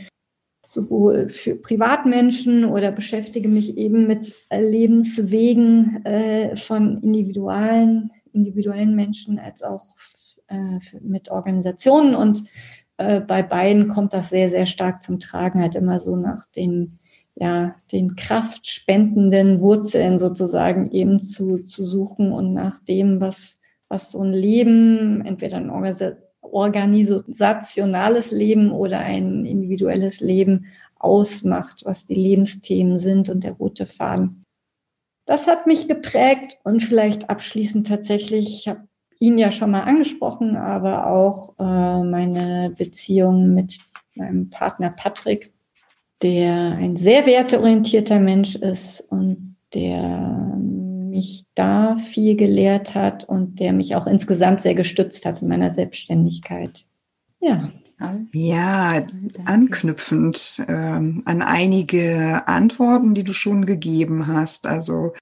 sowohl 0.68 1.28
für 1.28 1.54
Privatmenschen 1.54 2.64
oder 2.64 2.90
beschäftige 2.90 3.48
mich 3.48 3.78
eben 3.78 4.06
mit 4.06 4.34
Lebenswegen 4.50 6.04
äh, 6.04 6.56
von 6.56 7.00
individuellen, 7.00 8.10
individuellen 8.32 8.94
Menschen 8.94 9.38
als 9.38 9.62
auch 9.62 9.96
äh, 10.48 10.78
mit 11.00 11.30
Organisationen. 11.30 12.14
Und 12.14 12.44
äh, 12.96 13.20
bei 13.20 13.42
beiden 13.42 13.88
kommt 13.88 14.12
das 14.12 14.30
sehr, 14.30 14.48
sehr 14.48 14.66
stark 14.66 15.02
zum 15.02 15.18
Tragen, 15.18 15.60
halt 15.60 15.74
immer 15.74 16.00
so 16.00 16.16
nach 16.16 16.46
den, 16.46 16.98
ja, 17.34 17.74
den 17.92 18.16
kraftspendenden 18.16 19.60
Wurzeln 19.60 20.18
sozusagen 20.18 20.90
eben 20.92 21.20
zu, 21.20 21.58
zu 21.58 21.84
suchen 21.84 22.32
und 22.32 22.52
nach 22.52 22.78
dem, 22.78 23.20
was, 23.20 23.58
was 23.88 24.12
so 24.12 24.22
ein 24.22 24.32
Leben, 24.32 25.24
entweder 25.24 25.56
ein 25.56 25.70
Organisation, 25.70 26.24
organisationales 26.54 28.30
Leben 28.30 28.70
oder 28.70 29.00
ein 29.00 29.44
individuelles 29.44 30.20
Leben 30.20 30.66
ausmacht, 30.98 31.84
was 31.84 32.06
die 32.06 32.14
Lebensthemen 32.14 32.98
sind 32.98 33.28
und 33.28 33.44
der 33.44 33.52
rote 33.52 33.86
Faden. 33.86 34.44
Das 35.26 35.46
hat 35.46 35.66
mich 35.66 35.88
geprägt 35.88 36.58
und 36.64 36.82
vielleicht 36.82 37.30
abschließend 37.30 37.86
tatsächlich, 37.86 38.48
ich 38.48 38.68
habe 38.68 38.86
ihn 39.20 39.38
ja 39.38 39.50
schon 39.50 39.70
mal 39.70 39.82
angesprochen, 39.82 40.56
aber 40.56 41.06
auch 41.06 41.54
äh, 41.58 42.02
meine 42.04 42.74
Beziehung 42.76 43.54
mit 43.54 43.78
meinem 44.14 44.50
Partner 44.50 44.90
Patrick, 44.90 45.52
der 46.22 46.72
ein 46.72 46.96
sehr 46.96 47.26
werteorientierter 47.26 48.20
Mensch 48.20 48.56
ist 48.56 49.00
und 49.00 49.56
der 49.74 50.56
mich 51.14 51.46
da 51.54 51.96
viel 51.98 52.36
gelehrt 52.36 52.94
hat 52.94 53.24
und 53.24 53.60
der 53.60 53.72
mich 53.72 53.94
auch 53.94 54.06
insgesamt 54.06 54.62
sehr 54.62 54.74
gestützt 54.74 55.24
hat 55.24 55.42
in 55.42 55.48
meiner 55.48 55.70
Selbstständigkeit. 55.70 56.84
Ja. 57.40 57.70
Ja, 58.32 59.06
anknüpfend 59.44 60.62
ähm, 60.68 61.22
an 61.24 61.42
einige 61.42 62.46
Antworten, 62.46 63.14
die 63.14 63.22
du 63.22 63.32
schon 63.32 63.64
gegeben 63.64 64.26
hast. 64.26 64.66
Also 64.66 65.12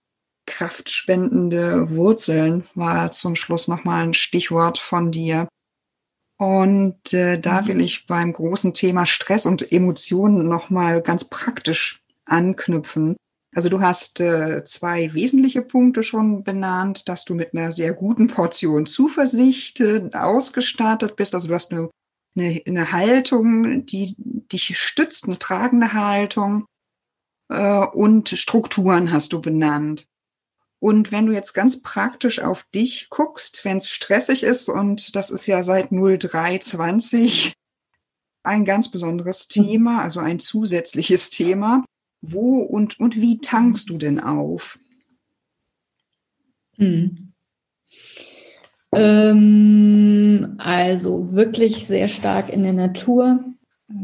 kraftspendende 0.47 1.91
Wurzeln 1.91 2.65
war 2.75 3.13
zum 3.13 3.37
Schluss 3.37 3.69
nochmal 3.69 4.05
ein 4.05 4.15
Stichwort 4.15 4.79
von 4.79 5.13
dir. 5.13 5.49
Und 6.39 7.13
äh, 7.13 7.39
da 7.39 7.63
mhm. 7.63 7.69
will 7.69 7.81
ich 7.81 8.07
beim 8.07 8.33
großen 8.33 8.75
Thema 8.75 9.07
Stress 9.07 9.47
und 9.47 9.71
Emotionen 9.71 10.49
nochmal 10.49 11.01
ganz 11.01 11.29
praktisch 11.29 12.03
anknüpfen. 12.25 13.17
Also 13.55 13.69
du 13.69 13.81
hast 13.81 14.19
äh, 14.21 14.65
zwei 14.65 15.13
wesentliche 15.13 15.61
Punkte 15.61 16.03
schon 16.03 16.43
benannt, 16.43 17.09
dass 17.09 17.25
du 17.25 17.35
mit 17.35 17.55
einer 17.55 17.71
sehr 17.71 17.93
guten 17.93 18.27
Portion 18.27 18.87
Zuversicht 18.87 19.81
äh, 19.81 20.09
ausgestattet 20.15 21.17
bist. 21.17 21.35
Also 21.35 21.49
du 21.49 21.55
hast 21.55 21.73
eine, 21.73 21.91
eine, 22.35 22.63
eine, 22.67 22.93
Haltung, 22.93 23.85
die 23.85 24.15
dich 24.17 24.79
stützt, 24.79 25.27
eine 25.27 25.39
tragende 25.39 25.93
Haltung 25.93 26.65
äh, 27.51 27.87
und 27.87 28.31
Strukturen 28.31 29.13
hast 29.13 29.35
du 29.35 29.43
benannt. 29.43 30.07
Und 30.83 31.13
wenn 31.13 31.27
du 31.27 31.33
jetzt 31.33 31.53
ganz 31.53 31.81
praktisch 31.81 32.41
auf 32.41 32.65
dich 32.75 33.09
guckst, 33.09 33.65
wenn 33.65 33.77
es 33.77 33.89
stressig 33.89 34.43
ist, 34.43 34.69
und 34.69 35.15
das 35.15 35.31
ist 35.31 35.47
ja 35.47 35.63
seit 35.63 35.93
0320 35.93 37.53
ein 38.43 38.65
ganz 38.65 38.91
besonderes 38.91 39.47
mhm. 39.47 39.63
Thema, 39.63 40.03
also 40.03 40.19
ein 40.19 40.41
zusätzliches 40.41 41.31
Thema, 41.31 41.85
wo 42.21 42.57
und, 42.57 42.99
und 42.99 43.15
wie 43.15 43.39
tankst 43.39 43.91
du 43.91 43.97
denn 43.97 44.19
auf? 44.19 44.81
Hm. 46.79 47.33
Ähm, 48.91 50.57
also 50.59 51.33
wirklich 51.33 51.87
sehr 51.87 52.09
stark 52.09 52.53
in 52.53 52.65
der 52.65 52.73
Natur. 52.73 53.45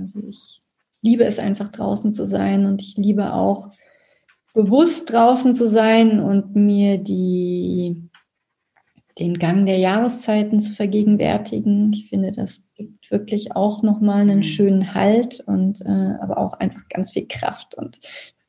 Also 0.01 0.21
ich 0.29 0.63
liebe 1.03 1.25
es 1.25 1.41
einfach 1.41 1.73
draußen 1.73 2.13
zu 2.13 2.25
sein 2.25 2.67
und 2.67 2.83
ich 2.83 2.97
liebe 2.97 3.33
auch 3.33 3.73
bewusst 4.59 5.13
draußen 5.13 5.55
zu 5.55 5.69
sein 5.69 6.19
und 6.19 6.57
mir 6.57 6.99
die, 6.99 8.11
den 9.17 9.35
Gang 9.35 9.67
der 9.67 9.79
Jahreszeiten 9.79 10.59
zu 10.59 10.73
vergegenwärtigen. 10.73 11.93
Ich 11.93 12.09
finde, 12.09 12.33
das 12.33 12.65
gibt 12.75 13.09
wirklich 13.09 13.55
auch 13.55 13.85
nochmal 13.85 14.23
einen 14.23 14.39
mhm. 14.39 14.43
schönen 14.43 14.95
Halt 14.95 15.39
und 15.47 15.81
äh, 15.83 16.15
aber 16.21 16.39
auch 16.39 16.55
einfach 16.55 16.89
ganz 16.89 17.13
viel 17.13 17.29
Kraft 17.29 17.77
und 17.77 18.01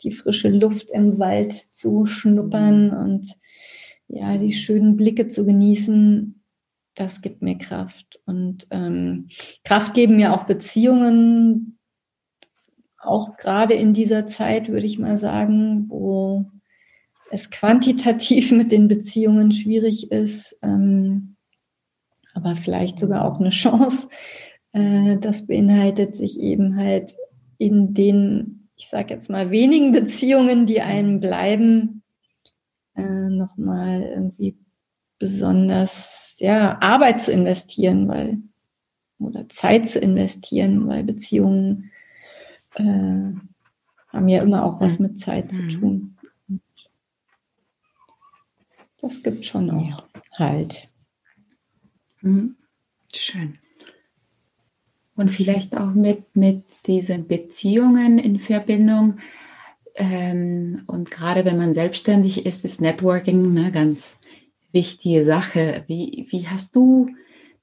die 0.01 0.11
frische 0.11 0.49
Luft 0.49 0.89
im 0.89 1.19
Wald 1.19 1.53
zu 1.53 2.07
schnuppern 2.07 2.87
mhm. 2.87 2.97
und 2.97 3.27
ja, 4.07 4.35
die 4.39 4.51
schönen 4.51 4.97
Blicke 4.97 5.27
zu 5.27 5.45
genießen, 5.45 6.41
das 6.95 7.21
gibt 7.21 7.43
mir 7.43 7.59
Kraft. 7.59 8.19
Und 8.25 8.65
ähm, 8.71 9.27
Kraft 9.63 9.93
geben 9.93 10.15
mir 10.15 10.33
auch 10.33 10.45
Beziehungen, 10.45 11.78
auch 13.01 13.37
gerade 13.37 13.73
in 13.73 13.93
dieser 13.93 14.27
Zeit, 14.27 14.69
würde 14.69 14.85
ich 14.85 14.99
mal 14.99 15.17
sagen, 15.17 15.85
wo 15.89 16.45
es 17.31 17.49
quantitativ 17.49 18.51
mit 18.53 18.71
den 18.71 18.87
Beziehungen 18.87 19.51
schwierig 19.51 20.11
ist, 20.11 20.57
ähm, 20.61 21.35
aber 22.33 22.55
vielleicht 22.55 22.99
sogar 22.99 23.25
auch 23.25 23.39
eine 23.39 23.49
Chance. 23.49 24.07
Äh, 24.71 25.17
das 25.17 25.47
beinhaltet 25.47 26.15
sich 26.15 26.39
eben 26.39 26.77
halt 26.77 27.15
in 27.57 27.93
den, 27.93 28.69
ich 28.75 28.87
sage 28.87 29.13
jetzt 29.13 29.29
mal, 29.29 29.51
wenigen 29.51 29.91
Beziehungen, 29.93 30.65
die 30.65 30.81
einem 30.81 31.19
bleiben, 31.19 32.03
äh, 32.95 33.29
nochmal 33.29 34.03
irgendwie 34.03 34.57
besonders 35.17 36.37
ja, 36.39 36.77
Arbeit 36.81 37.21
zu 37.21 37.31
investieren, 37.31 38.07
weil 38.07 38.37
oder 39.19 39.49
Zeit 39.49 39.87
zu 39.89 39.99
investieren, 39.99 40.87
weil 40.87 41.03
Beziehungen 41.03 41.91
äh, 42.79 43.33
haben 44.07 44.27
ja 44.27 44.41
immer 44.41 44.65
auch 44.65 44.81
was 44.81 44.99
mit 44.99 45.19
Zeit 45.19 45.51
zu 45.51 45.61
mhm. 45.61 45.69
tun. 45.69 46.17
Das 49.01 49.21
gibt 49.23 49.45
schon 49.45 49.69
auch 49.69 50.05
halt. 50.37 50.89
Mhm. 52.21 52.55
Schön. 53.13 53.57
Und 55.15 55.31
vielleicht 55.31 55.75
auch 55.77 55.93
mit, 55.93 56.35
mit 56.35 56.63
diesen 56.85 57.27
Beziehungen 57.27 58.19
in 58.19 58.39
Verbindung. 58.39 59.17
Ähm, 59.95 60.83
und 60.87 61.11
gerade 61.11 61.43
wenn 61.45 61.57
man 61.57 61.73
selbstständig 61.73 62.45
ist, 62.45 62.63
ist 62.63 62.81
Networking 62.81 63.57
eine 63.57 63.71
ganz 63.71 64.19
wichtige 64.71 65.23
Sache. 65.23 65.83
Wie, 65.87 66.27
wie 66.29 66.47
hast 66.47 66.75
du 66.75 67.09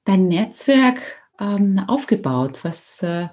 dein 0.03 0.27
Netzwerk 0.27 1.01
ähm, 1.39 1.79
aufgebaut? 1.87 2.63
Was, 2.63 3.01
äh, 3.01 3.27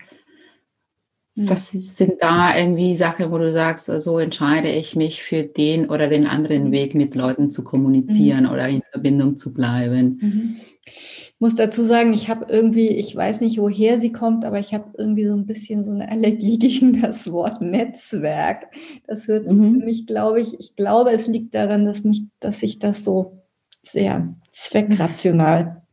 was 1.37 1.71
sind 1.71 2.15
da 2.21 2.57
irgendwie 2.57 2.95
Sachen, 2.95 3.33
wo 3.33 3.39
du 3.39 3.53
sagst, 3.53 3.87
so 3.87 4.19
entscheide 4.21 4.69
ich 4.69 4.95
mich 4.95 5.23
für 5.25 5.43
den 5.43 5.91
oder 5.91 6.09
den 6.09 6.27
anderen 6.27 6.71
Weg, 6.71 6.95
mit 6.95 7.17
Leuten 7.17 7.51
zu 7.51 7.65
kommunizieren 7.65 8.45
mhm. 8.45 8.51
oder 8.51 8.69
in 8.69 8.83
Verbindung 8.93 9.37
zu 9.37 9.53
bleiben? 9.53 10.19
Mhm. 10.21 10.57
Ich 10.87 11.41
muss 11.41 11.57
dazu 11.57 11.83
sagen, 11.83 12.13
ich 12.13 12.29
habe 12.29 12.47
irgendwie, 12.49 12.89
ich 12.89 13.15
weiß 13.15 13.41
nicht, 13.41 13.59
woher 13.59 13.99
sie 13.99 14.13
kommt, 14.13 14.45
aber 14.45 14.61
ich 14.61 14.73
habe 14.73 14.93
irgendwie 14.97 15.27
so 15.27 15.35
ein 15.35 15.47
bisschen 15.47 15.83
so 15.83 15.91
eine 15.91 16.09
Allergie 16.09 16.59
gegen 16.61 17.03
das 17.03 17.31
Wort 17.31 17.61
Netzwerk. 17.61 18.69
Das 19.09 19.27
hört 19.27 19.49
sich 19.49 19.59
mhm. 19.59 19.81
für 19.81 19.85
mich, 19.87 20.07
glaube 20.07 20.41
ich, 20.41 20.59
ich 20.61 20.77
glaube, 20.77 21.11
es 21.11 21.27
liegt 21.27 21.55
daran, 21.55 21.85
dass 21.85 22.05
mich, 22.05 22.23
dass 22.39 22.61
sich 22.61 22.79
das 22.79 23.03
so 23.03 23.43
sehr 23.83 24.35
zweckrational 24.53 25.84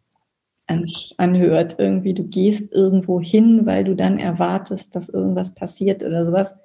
anhört. 1.17 1.75
Irgendwie, 1.77 2.13
du 2.13 2.23
gehst 2.23 2.71
irgendwo 2.73 3.19
hin, 3.19 3.65
weil 3.65 3.84
du 3.84 3.95
dann 3.95 4.17
erwartest, 4.17 4.95
dass 4.95 5.10
irgendwas 5.10 5.53
passiert 5.53 6.03
oder 6.03 6.25
sowas. 6.25 6.57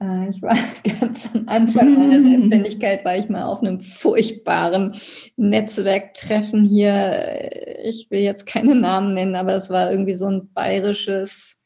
Äh, 0.00 0.30
ich 0.30 0.42
war 0.42 0.56
ganz 1.00 1.28
am 1.34 1.48
Anfang 1.48 1.94
meiner 1.94 2.22
Selbstständigkeit, 2.22 3.04
war 3.04 3.16
ich 3.16 3.28
mal 3.28 3.44
auf 3.44 3.60
einem 3.60 3.80
furchtbaren 3.80 4.96
Netzwerktreffen 5.36 6.64
hier. 6.64 7.50
Ich 7.84 8.10
will 8.10 8.20
jetzt 8.20 8.46
keine 8.46 8.74
Namen 8.74 9.14
nennen, 9.14 9.36
aber 9.36 9.54
es 9.54 9.70
war 9.70 9.90
irgendwie 9.90 10.14
so 10.14 10.26
ein 10.26 10.48
bayerisches 10.52 11.58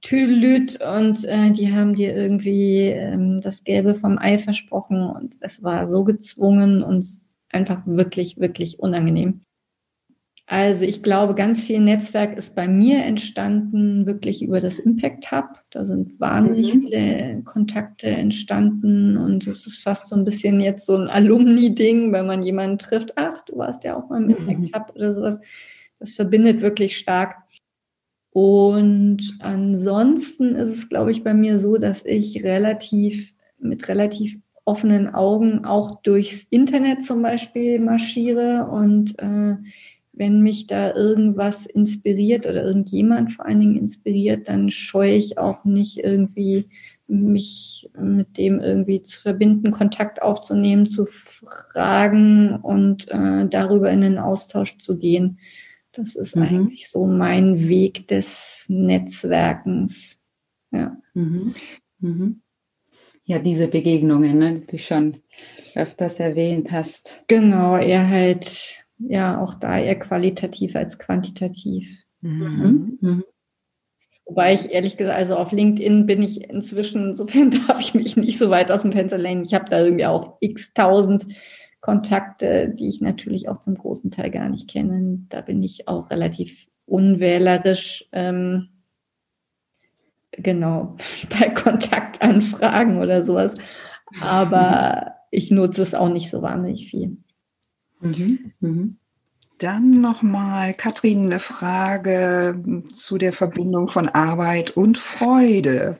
Tüdelüt 0.00 0.78
und 0.80 1.24
äh, 1.24 1.50
die 1.50 1.72
haben 1.72 1.94
dir 1.94 2.14
irgendwie 2.16 2.86
ähm, 2.86 3.40
das 3.40 3.64
Gelbe 3.64 3.94
vom 3.94 4.16
Ei 4.16 4.38
versprochen 4.38 5.10
und 5.10 5.36
es 5.40 5.62
war 5.64 5.86
so 5.86 6.04
gezwungen 6.04 6.84
und 6.84 7.04
einfach 7.50 7.82
wirklich, 7.84 8.38
wirklich 8.38 8.78
unangenehm. 8.78 9.40
Also 10.50 10.86
ich 10.86 11.02
glaube, 11.02 11.34
ganz 11.34 11.62
viel 11.62 11.78
Netzwerk 11.78 12.38
ist 12.38 12.54
bei 12.54 12.66
mir 12.68 13.04
entstanden, 13.04 14.06
wirklich 14.06 14.42
über 14.42 14.62
das 14.62 14.78
Impact 14.78 15.30
Hub. 15.30 15.44
Da 15.68 15.84
sind 15.84 16.18
wahnsinnig 16.18 16.74
mhm. 16.74 16.80
viele 16.80 17.42
Kontakte 17.44 18.06
entstanden 18.06 19.18
und 19.18 19.46
es 19.46 19.66
ist 19.66 19.82
fast 19.82 20.08
so 20.08 20.16
ein 20.16 20.24
bisschen 20.24 20.58
jetzt 20.60 20.86
so 20.86 20.96
ein 20.96 21.08
Alumni-Ding, 21.08 22.14
wenn 22.14 22.26
man 22.26 22.42
jemanden 22.42 22.78
trifft, 22.78 23.12
ach, 23.16 23.42
du 23.44 23.58
warst 23.58 23.84
ja 23.84 23.94
auch 23.94 24.08
mal 24.08 24.22
im 24.22 24.30
Impact 24.30 24.60
mhm. 24.60 24.70
Hub 24.74 24.92
oder 24.94 25.12
sowas. 25.12 25.38
Das 25.98 26.14
verbindet 26.14 26.62
wirklich 26.62 26.96
stark. 26.96 27.34
Und 28.30 29.36
ansonsten 29.40 30.54
ist 30.54 30.70
es, 30.70 30.88
glaube 30.88 31.10
ich, 31.10 31.22
bei 31.22 31.34
mir 31.34 31.58
so, 31.58 31.76
dass 31.76 32.06
ich 32.06 32.42
relativ 32.42 33.34
mit 33.58 33.86
relativ 33.88 34.38
offenen 34.64 35.12
Augen 35.14 35.66
auch 35.66 36.00
durchs 36.00 36.44
Internet 36.44 37.04
zum 37.04 37.20
Beispiel 37.20 37.80
marschiere 37.80 38.68
und 38.70 39.18
äh, 39.18 39.56
wenn 40.18 40.42
mich 40.42 40.66
da 40.66 40.94
irgendwas 40.94 41.66
inspiriert 41.66 42.46
oder 42.46 42.64
irgendjemand 42.64 43.32
vor 43.32 43.46
allen 43.46 43.60
Dingen 43.60 43.78
inspiriert, 43.78 44.48
dann 44.48 44.70
scheue 44.70 45.14
ich 45.14 45.38
auch 45.38 45.64
nicht 45.64 45.98
irgendwie 45.98 46.68
mich 47.06 47.88
mit 47.98 48.36
dem 48.36 48.60
irgendwie 48.60 49.00
zu 49.00 49.20
verbinden, 49.22 49.70
Kontakt 49.70 50.20
aufzunehmen, 50.20 50.88
zu 50.90 51.06
fragen 51.06 52.56
und 52.56 53.08
äh, 53.08 53.46
darüber 53.48 53.90
in 53.90 54.02
den 54.02 54.18
Austausch 54.18 54.78
zu 54.78 54.98
gehen. 54.98 55.38
Das 55.92 56.16
ist 56.16 56.36
mhm. 56.36 56.42
eigentlich 56.42 56.90
so 56.90 57.06
mein 57.06 57.68
Weg 57.68 58.08
des 58.08 58.66
Netzwerkens. 58.68 60.18
Ja. 60.70 60.96
Mhm. 61.14 61.54
Mhm. 62.00 62.42
Ja, 63.24 63.38
diese 63.38 63.68
Begegnungen, 63.68 64.38
ne, 64.38 64.60
die 64.60 64.66
du 64.66 64.78
schon 64.78 65.18
öfters 65.74 66.18
erwähnt 66.18 66.72
hast. 66.72 67.22
Genau, 67.28 67.76
eher 67.76 68.08
halt 68.08 68.77
ja 68.98 69.40
auch 69.40 69.54
da 69.54 69.78
eher 69.78 69.98
qualitativ 69.98 70.76
als 70.76 70.98
quantitativ. 70.98 72.04
Mhm. 72.20 72.98
Mhm. 73.00 73.24
Wobei 74.28 74.52
ich 74.52 74.70
ehrlich 74.70 74.98
gesagt, 74.98 75.16
also 75.16 75.36
auf 75.36 75.52
LinkedIn 75.52 76.04
bin 76.04 76.22
ich 76.22 76.50
inzwischen, 76.50 77.08
insofern 77.08 77.50
darf 77.66 77.80
ich 77.80 77.94
mich 77.94 78.16
nicht 78.16 78.38
so 78.38 78.50
weit 78.50 78.70
aus 78.70 78.82
dem 78.82 78.92
Fenster 78.92 79.18
lehnen. 79.18 79.44
Ich 79.44 79.54
habe 79.54 79.70
da 79.70 79.80
irgendwie 79.80 80.06
auch 80.06 80.36
x 80.40 80.74
tausend 80.74 81.26
Kontakte, 81.80 82.68
die 82.68 82.88
ich 82.88 83.00
natürlich 83.00 83.48
auch 83.48 83.58
zum 83.58 83.76
großen 83.76 84.10
Teil 84.10 84.30
gar 84.30 84.48
nicht 84.48 84.68
kenne. 84.68 85.20
Da 85.28 85.40
bin 85.40 85.62
ich 85.62 85.88
auch 85.88 86.10
relativ 86.10 86.66
unwählerisch. 86.84 88.06
Ähm, 88.12 88.68
genau, 90.32 90.96
bei 91.38 91.48
Kontaktanfragen 91.48 92.98
oder 92.98 93.22
sowas. 93.22 93.56
Aber 94.20 95.14
ich 95.30 95.50
nutze 95.50 95.82
es 95.82 95.94
auch 95.94 96.08
nicht 96.08 96.30
so 96.30 96.42
wahnsinnig 96.42 96.90
viel. 96.90 97.18
Mhm. 98.00 98.52
Mhm. 98.60 98.96
Dann 99.58 100.00
nochmal, 100.00 100.72
Katrin, 100.74 101.26
eine 101.26 101.40
Frage 101.40 102.62
zu 102.94 103.18
der 103.18 103.32
Verbindung 103.32 103.88
von 103.88 104.08
Arbeit 104.08 104.70
und 104.70 104.98
Freude. 104.98 105.98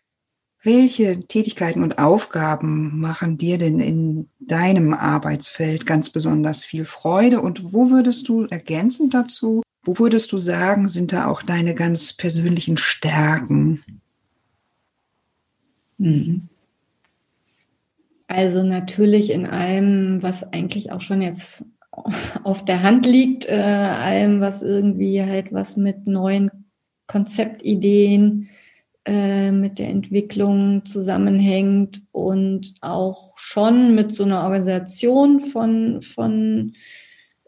Welche 0.63 1.27
Tätigkeiten 1.27 1.83
und 1.83 1.99
Aufgaben 1.99 3.01
machen 3.01 3.37
dir 3.37 3.59
denn 3.59 3.81
in 3.81 4.29
deinem 4.39 4.95
Arbeitsfeld 4.95 5.87
ganz 5.87 6.11
besonders 6.11 6.65
viel 6.65 6.85
Freude? 6.85 7.41
Und 7.41 7.73
wo 7.73 7.91
würdest 7.91 8.29
du 8.29 8.45
ergänzend 8.45 9.15
dazu, 9.15 9.63
wo 9.83 9.99
würdest 9.99 10.31
du 10.33 10.39
sagen, 10.39 10.87
sind 10.87 11.13
da 11.13 11.27
auch 11.27 11.43
deine 11.43 11.75
ganz 11.75 12.13
persönlichen 12.13 12.77
Stärken? 12.77 13.83
Mhm. 15.97 16.49
Also 18.27 18.63
natürlich 18.63 19.31
in 19.31 19.47
allem, 19.47 20.23
was 20.23 20.53
eigentlich 20.53 20.93
auch 20.93 21.01
schon 21.01 21.23
jetzt 21.23 21.65
auf 22.45 22.65
der 22.65 22.83
Hand 22.83 23.07
liegt, 23.07 23.49
äh, 23.49 23.55
allem, 23.55 24.41
was 24.41 24.63
irgendwie 24.63 25.23
halt 25.23 25.53
was 25.53 25.77
mit 25.77 26.07
neuen 26.07 26.51
Konzeptideen, 27.07 28.49
äh, 29.05 29.53
mit 29.53 29.79
der 29.79 29.89
Entwicklung 29.89 30.85
zusammenhängt 30.85 32.03
und 32.13 32.75
auch 32.81 33.33
schon 33.37 33.95
mit 33.95 34.15
so 34.15 34.25
einer 34.25 34.43
Organisation 34.43 35.41
von, 35.41 36.03
von, 36.03 36.75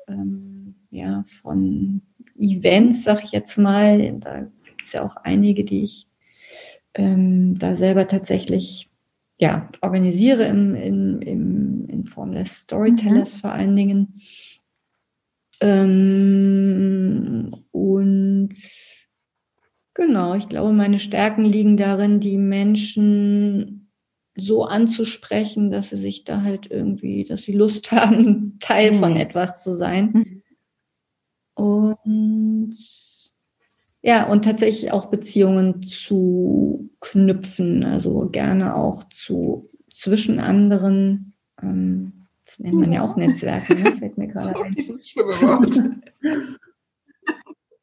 ähm, 0.09 0.75
ja, 0.91 1.25
von 1.27 2.03
Events, 2.39 3.05
sag 3.05 3.25
ich 3.25 3.33
jetzt 3.33 3.59
mal. 3.59 4.19
Da 4.21 4.41
gibt 4.65 4.83
es 4.83 4.93
ja 4.93 5.05
auch 5.05 5.17
einige, 5.17 5.65
die 5.65 5.85
ich 5.85 6.07
ähm, 6.95 7.59
da 7.59 7.77
selber 7.77 8.09
tatsächlich 8.09 8.90
ja, 9.41 9.71
organisiere 9.81 10.45
im, 10.47 10.75
im, 10.75 11.23
im, 11.23 11.87
in 11.89 12.07
Form 12.07 12.33
des 12.33 12.61
Storytellers 12.61 13.37
mhm. 13.37 13.41
vor 13.41 13.53
allen 13.53 13.75
Dingen. 13.75 14.21
Ähm, 15.63 17.55
und 17.71 18.55
genau, 19.95 20.35
ich 20.35 20.49
glaube, 20.49 20.75
meine 20.75 20.99
Stärken 20.99 21.45
liegen 21.45 21.79
darin, 21.79 22.21
die 22.21 22.37
Menschen 22.37 23.91
so 24.37 24.65
anzusprechen, 24.65 25.71
dass 25.71 25.89
sie 25.89 25.97
sich 25.97 26.25
da 26.25 26.43
halt 26.43 26.71
irgendwie, 26.71 27.25
dass 27.25 27.43
sie 27.43 27.53
Lust 27.53 27.93
haben, 27.93 28.59
Teil 28.61 28.93
mhm. 28.93 28.97
von 28.97 29.17
etwas 29.17 29.65
zu 29.65 29.75
sein. 29.75 30.11
Mhm. 30.13 30.43
Und 31.55 32.77
ja, 34.03 34.27
und 34.27 34.45
tatsächlich 34.45 34.93
auch 34.93 35.07
Beziehungen 35.07 35.83
zu 35.83 36.91
knüpfen, 37.01 37.85
also 37.85 38.29
gerne 38.31 38.75
auch 38.75 39.05
zu 39.11 39.71
zwischen 39.95 40.41
anderen. 40.41 41.35
Ähm, 41.63 42.27
das 42.47 42.59
nennt 42.61 42.77
man 42.77 42.93
ja 42.93 43.03
auch 43.03 43.17
Netzwerke, 43.17 43.75
ne? 43.75 43.93
fällt 43.93 44.17
mir 44.17 44.29
gerade 44.29 44.59
ein. 44.65 44.75
Dieses 44.75 45.09
schlimme 45.09 45.33
Wort. 45.43 45.77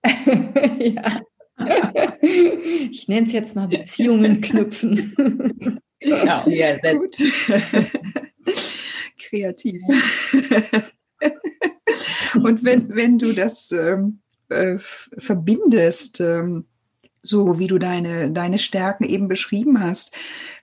ja. 0.80 1.22
Ich 2.92 3.08
nenne 3.08 3.28
es 3.28 3.34
jetzt 3.34 3.56
mal 3.56 3.68
Beziehungen 3.68 4.42
knüpfen. 4.42 5.80
Ja, 6.02 6.48
ja 6.48 6.78
sehr 6.80 6.96
gut. 6.96 7.16
Kreativ. 9.18 9.82
Und 12.44 12.64
wenn, 12.64 12.96
wenn 12.96 13.18
du 13.18 13.34
das 13.34 13.72
ähm, 13.72 14.22
äh, 14.50 14.78
verbindest, 14.80 16.20
ähm, 16.22 16.66
so 17.22 17.60
wie 17.60 17.68
du 17.68 17.78
deine, 17.78 18.32
deine 18.32 18.60
Stärken 18.60 19.04
eben 19.04 19.28
beschrieben 19.28 19.82
hast, 19.82 20.16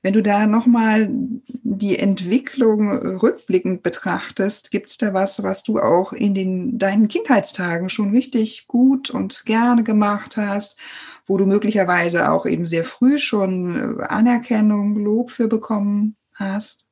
wenn 0.03 0.15
du 0.15 0.23
da 0.23 0.47
nochmal 0.47 1.09
die 1.11 1.99
Entwicklung 1.99 2.91
rückblickend 2.91 3.83
betrachtest, 3.83 4.71
gibt 4.71 4.89
es 4.89 4.99
da 4.99 5.13
was, 5.13 5.43
was 5.43 5.63
du 5.63 5.79
auch 5.79 6.13
in 6.13 6.35
den, 6.35 6.79
deinen 6.79 7.09
Kindheitstagen 7.09 7.89
schon 7.89 8.11
richtig 8.11 8.67
gut 8.67 9.11
und 9.11 9.45
gerne 9.45 9.83
gemacht 9.83 10.37
hast, 10.37 10.79
wo 11.27 11.37
du 11.37 11.47
möglicherweise 11.47 12.31
auch 12.31 12.47
eben 12.47 12.67
sehr 12.67 12.85
früh 12.85 13.19
schon 13.19 13.99
äh, 14.01 14.05
Anerkennung, 14.05 14.97
Lob 14.97 15.31
für 15.31 15.49
bekommen 15.49 16.17
hast? 16.35 16.89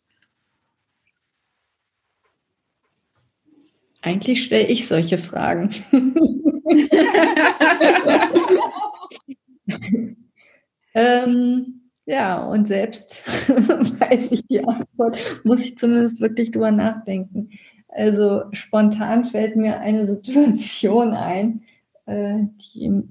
Eigentlich 4.00 4.44
stelle 4.44 4.66
ich 4.66 4.88
solche 4.88 5.18
Fragen. 5.18 5.70
ähm, 10.94 11.82
ja, 12.04 12.44
und 12.44 12.66
selbst 12.66 13.22
weiß 13.48 14.32
ich 14.32 14.44
die 14.46 14.64
Antwort, 14.64 15.16
muss 15.44 15.64
ich 15.64 15.78
zumindest 15.78 16.20
wirklich 16.20 16.50
drüber 16.50 16.72
nachdenken. 16.72 17.50
Also 17.88 18.42
spontan 18.52 19.24
fällt 19.24 19.56
mir 19.56 19.80
eine 19.80 20.06
Situation 20.06 21.14
ein, 21.14 21.62
äh, 22.06 22.38
die 22.74 23.02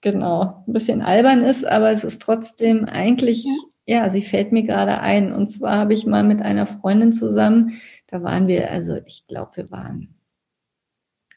genau 0.00 0.64
ein 0.66 0.72
bisschen 0.72 1.02
albern 1.02 1.42
ist, 1.42 1.66
aber 1.66 1.90
es 1.90 2.04
ist 2.04 2.22
trotzdem 2.22 2.86
eigentlich, 2.86 3.46
ja, 3.86 4.08
sie 4.08 4.22
fällt 4.22 4.50
mir 4.50 4.62
gerade 4.62 5.00
ein. 5.00 5.32
Und 5.32 5.48
zwar 5.48 5.78
habe 5.78 5.94
ich 5.94 6.06
mal 6.06 6.24
mit 6.24 6.42
einer 6.42 6.66
Freundin 6.66 7.12
zusammen, 7.12 7.74
da 8.06 8.22
waren 8.22 8.48
wir, 8.48 8.70
also 8.70 8.96
ich 9.06 9.26
glaube, 9.28 9.52
wir 9.56 9.70
waren 9.70 10.14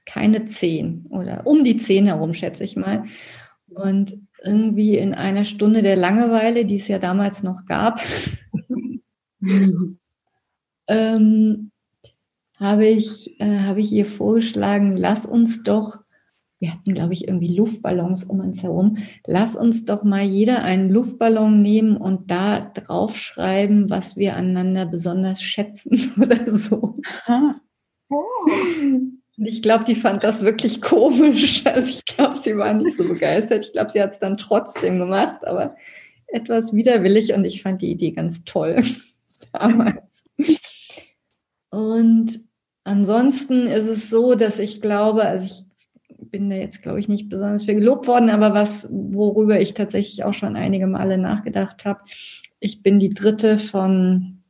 keine 0.06 0.46
zehn 0.46 1.06
oder 1.10 1.46
um 1.46 1.64
die 1.64 1.78
zehn 1.78 2.06
herum, 2.06 2.34
schätze 2.34 2.64
ich 2.64 2.76
mal. 2.76 3.06
Und 3.68 4.18
irgendwie 4.44 4.98
in 4.98 5.14
einer 5.14 5.46
Stunde 5.46 5.82
der 5.82 5.96
Langeweile, 5.96 6.66
die 6.66 6.76
es 6.76 6.88
ja 6.88 7.00
damals 7.00 7.44
noch 7.44 7.66
gab, 7.66 8.02
ähm, 10.88 11.72
habe 12.60 12.86
ich, 12.86 13.40
äh, 13.40 13.60
habe 13.60 13.82
ich 13.82 13.92
ihr 13.92 14.06
vorgeschlagen, 14.06 14.96
lass 14.96 15.26
uns 15.26 15.64
doch, 15.64 16.00
wir 16.60 16.72
hatten, 16.72 16.94
glaube 16.94 17.14
ich, 17.14 17.28
irgendwie 17.28 17.56
Luftballons 17.56 18.24
um 18.24 18.40
uns 18.40 18.64
herum, 18.64 18.98
lass 19.26 19.56
uns 19.56 19.86
doch 19.86 20.04
mal 20.04 20.24
jeder 20.24 20.64
einen 20.64 20.90
Luftballon 20.90 21.62
nehmen 21.62 21.98
und 21.98 22.32
da 22.32 22.60
draufschreiben, 22.60 23.90
was 23.90 24.16
wir 24.16 24.36
aneinander 24.36 24.86
besonders 24.86 25.42
schätzen 25.42 26.14
oder 26.22 26.50
so. 26.50 26.96
Oh. 28.10 28.18
Und 29.38 29.46
ich 29.46 29.62
glaube, 29.62 29.84
die 29.84 29.96
fand 29.96 30.24
das 30.24 30.42
wirklich 30.42 30.82
komisch. 30.82 31.64
Also 31.74 31.90
ich 31.90 32.06
glaube, 32.06 32.38
sie 32.38 32.58
war 32.58 32.74
nicht 32.74 32.96
so 32.96 33.04
begeistert. 33.08 33.66
Ich 33.66 33.74
glaube, 33.74 33.92
sie 33.92 34.02
hat 34.02 34.12
es 34.12 34.20
dann 34.20 34.38
trotzdem 34.38 35.00
gemacht, 35.00 35.46
aber 35.46 35.76
etwas 36.28 36.74
widerwillig 36.74 37.34
und 37.34 37.46
ich 37.46 37.62
fand 37.62 37.82
die 37.82 37.92
Idee 37.92 38.12
ganz 38.12 38.44
toll 38.44 38.84
damals. 39.54 40.30
Und 41.70 42.40
ansonsten 42.84 43.68
ist 43.68 43.88
es 43.88 44.10
so, 44.10 44.36
dass 44.36 44.60
ich 44.60 44.82
glaube, 44.82 45.24
also 45.24 45.46
ich 45.46 45.64
bin 46.30 46.50
da 46.50 46.56
jetzt, 46.56 46.82
glaube 46.82 47.00
ich, 47.00 47.08
nicht 47.08 47.30
besonders 47.30 47.66
viel 47.66 47.76
gelobt 47.76 48.08
worden, 48.08 48.30
aber 48.30 48.54
was, 48.54 48.88
worüber 48.90 49.60
ich 49.60 49.74
tatsächlich 49.74 50.24
auch 50.24 50.34
schon 50.34 50.56
einige 50.56 50.88
Male 50.88 51.18
nachgedacht 51.18 51.86
habe, 51.86 52.02
ich 52.60 52.82
bin 52.82 53.00
die 53.00 53.14
dritte 53.14 53.60
von 53.60 54.44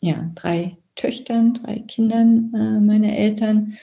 ja, 0.00 0.30
drei 0.34 0.76
Töchtern, 0.94 1.54
drei 1.54 1.80
Kindern 1.80 2.52
äh, 2.54 2.80
meiner 2.80 3.16
Eltern. 3.16 3.78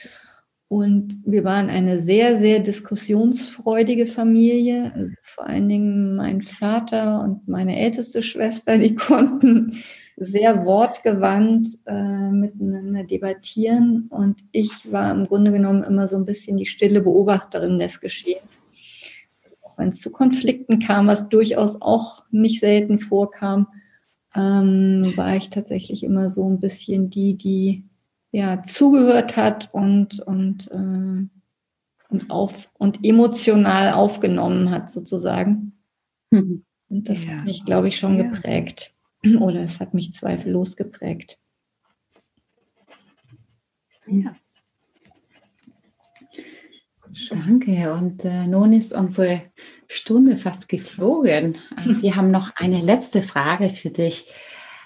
Und 0.70 1.24
wir 1.26 1.44
waren 1.44 1.68
eine 1.68 1.98
sehr, 1.98 2.38
sehr 2.38 2.60
diskussionsfreudige 2.60 4.06
Familie. 4.06 4.92
Also 4.94 5.10
vor 5.24 5.48
allen 5.48 5.68
Dingen 5.68 6.16
mein 6.16 6.44
Vater 6.44 7.22
und 7.22 7.48
meine 7.48 7.80
älteste 7.80 8.22
Schwester, 8.22 8.78
die 8.78 8.96
konnten 8.96 9.78
sehr 10.16 10.66
wortgewandt 10.66 11.70
äh, 11.86 12.32
miteinander 12.32 13.04
debattieren. 13.04 14.08
Und 14.12 14.42
ich 14.52 14.92
war 14.92 15.12
im 15.12 15.26
Grunde 15.26 15.52
genommen 15.52 15.84
immer 15.84 16.08
so 16.08 16.18
ein 16.18 16.26
bisschen 16.26 16.58
die 16.58 16.68
stille 16.68 17.02
Beobachterin 17.02 17.80
des 17.80 18.00
Geschehens. 18.00 18.62
Also 19.44 19.56
auch 19.64 19.78
wenn 19.80 19.88
es 19.88 20.02
zu 20.02 20.12
Konflikten 20.12 20.78
kam, 20.78 21.08
was 21.08 21.30
durchaus 21.30 21.82
auch 21.82 22.26
nicht 22.30 22.60
selten 22.60 23.00
vorkam, 23.00 23.68
ähm, 24.36 25.14
war 25.16 25.36
ich 25.36 25.50
tatsächlich 25.50 26.04
immer 26.04 26.30
so 26.30 26.48
ein 26.48 26.60
bisschen 26.60 27.10
die, 27.10 27.36
die 27.36 27.84
ja 28.32 28.62
zugehört 28.64 29.38
hat 29.38 29.70
und, 29.74 30.20
und, 30.20 30.70
äh, 30.72 31.28
und, 32.10 32.30
auf, 32.30 32.70
und 32.78 33.04
emotional 33.04 33.94
aufgenommen 33.94 34.72
hat, 34.72 34.92
sozusagen. 34.92 35.74
Mhm. 36.32 36.64
Und 36.90 37.10
das 37.10 37.26
ja. 37.26 37.32
hat 37.32 37.46
mich, 37.46 37.66
glaube 37.66 37.88
ich, 37.88 37.98
schon 37.98 38.18
ja. 38.18 38.24
geprägt. 38.24 38.94
Oder 39.40 39.62
es 39.62 39.80
hat 39.80 39.94
mich 39.94 40.14
zweifellos 40.14 40.76
geprägt. 40.76 41.38
Ja. 44.08 44.36
Danke. 47.30 47.94
Und 47.94 48.24
äh, 48.24 48.48
nun 48.48 48.74
ist 48.74 48.94
unsere 48.94 49.44
Stunde 49.90 50.38
fast 50.38 50.70
geflogen. 50.70 51.56
Äh, 51.76 51.96
wir 52.02 52.16
haben 52.16 52.32
noch 52.32 52.52
eine 52.56 52.80
letzte 52.82 53.22
Frage 53.22 53.70
für 53.70 53.90
dich. 53.90 54.32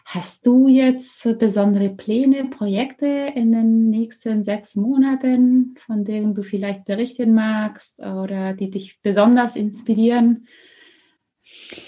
Hast 0.06 0.46
du 0.46 0.68
jetzt 0.68 1.40
besondere 1.40 1.90
Pläne, 1.90 2.46
Projekte 2.46 3.32
in 3.36 3.52
den 3.52 3.90
nächsten 3.90 4.44
sechs 4.44 4.76
Monaten, 4.76 5.76
von 5.78 6.04
denen 6.04 6.34
du 6.34 6.44
vielleicht 6.44 6.86
berichten 6.86 7.34
magst 7.34 8.00
oder 8.00 8.54
die 8.54 8.70
dich 8.70 9.00
besonders 9.02 9.56
inspirieren? 9.56 10.48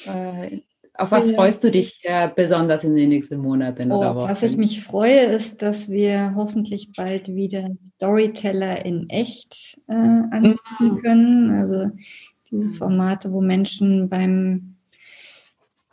Äh, 0.06 0.60
auf 0.97 1.12
was 1.12 1.32
freust 1.32 1.63
du 1.63 1.71
dich 1.71 1.99
äh, 2.04 2.30
besonders 2.34 2.86
in 2.86 2.95
den 2.95 3.10
nächsten 3.10 3.38
Monaten 3.38 3.91
oh, 3.91 3.99
oder 3.99 4.15
Wochen? 4.15 4.30
Was 4.30 4.43
ich 4.43 4.56
mich 4.56 4.82
freue, 4.82 5.25
ist, 5.25 5.62
dass 5.62 5.89
wir 5.89 6.34
hoffentlich 6.36 6.91
bald 6.95 7.28
wieder 7.28 7.69
Storyteller 7.95 8.86
in 8.86 9.10
echt 9.10 9.78
äh, 9.88 9.93
anbieten 9.93 10.58
mhm. 10.80 11.01
können. 11.01 11.51
Also 11.51 11.91
diese 12.51 12.69
Formate, 12.69 13.31
wo 13.31 13.41
Menschen 13.41 14.10
beim 14.10 14.75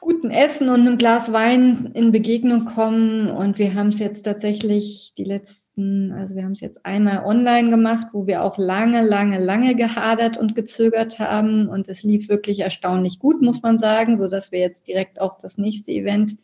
guten 0.03 0.33
Essen 0.33 0.69
und 0.69 0.81
einem 0.81 0.99
Glas 0.99 1.33
Wein 1.33 1.93
in 1.95 2.11
Begegnung 2.11 2.65
kommen. 2.65 3.29
Und 3.29 3.59
wir 3.59 3.75
haben 3.75 3.91
es 3.91 4.01
jetzt 4.01 4.23
tatsächlich 4.23 5.13
die 5.17 5.23
letzten, 5.23 6.11
also 6.11 6.35
wir 6.35 6.43
haben 6.43 6.53
es 6.53 6.61
jetzt 6.61 6.85
einmal 6.85 7.25
online 7.25 7.71
gemacht, 7.71 8.09
wo 8.13 8.27
wir 8.27 8.43
auch 8.43 8.59
lange, 8.59 9.07
lange, 9.07 9.39
lange 9.39 9.77
gehadert 9.77 10.37
und 10.37 10.57
gezögert 10.57 11.21
haben. 11.21 11.69
Und 11.69 11.89
es 11.89 12.03
lief 12.03 12.29
wirklich 12.29 12.61
erstaunlich 12.61 13.21
gut, 13.21 13.43
muss 13.43 13.63
man 13.63 13.79
sagen, 13.79 14.17
so 14.17 14.27
dass 14.27 14.51
wir 14.51 14.59
jetzt 14.59 14.89
direkt 14.89 15.21
auch 15.21 15.39
das 15.39 15.57
nächste 15.57 15.93
Event 15.93 16.37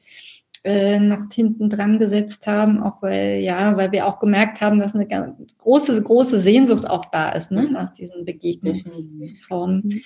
äh, 0.68 1.00
noch 1.00 1.32
hinten 1.32 1.70
dran 1.70 1.98
gesetzt 1.98 2.46
haben, 2.46 2.82
auch 2.82 3.00
weil, 3.00 3.40
ja, 3.40 3.74
weil 3.78 3.90
wir 3.90 4.06
auch 4.06 4.18
gemerkt 4.18 4.60
haben, 4.60 4.78
dass 4.78 4.94
eine 4.94 5.06
ganz 5.06 5.34
große, 5.56 6.02
große 6.02 6.38
Sehnsucht 6.38 6.88
auch 6.88 7.06
da 7.06 7.30
ist, 7.30 7.50
ne, 7.50 7.70
nach 7.70 7.94
diesen 7.94 8.26
Begegnungsformen. 8.26 9.82
Mhm. 9.86 10.02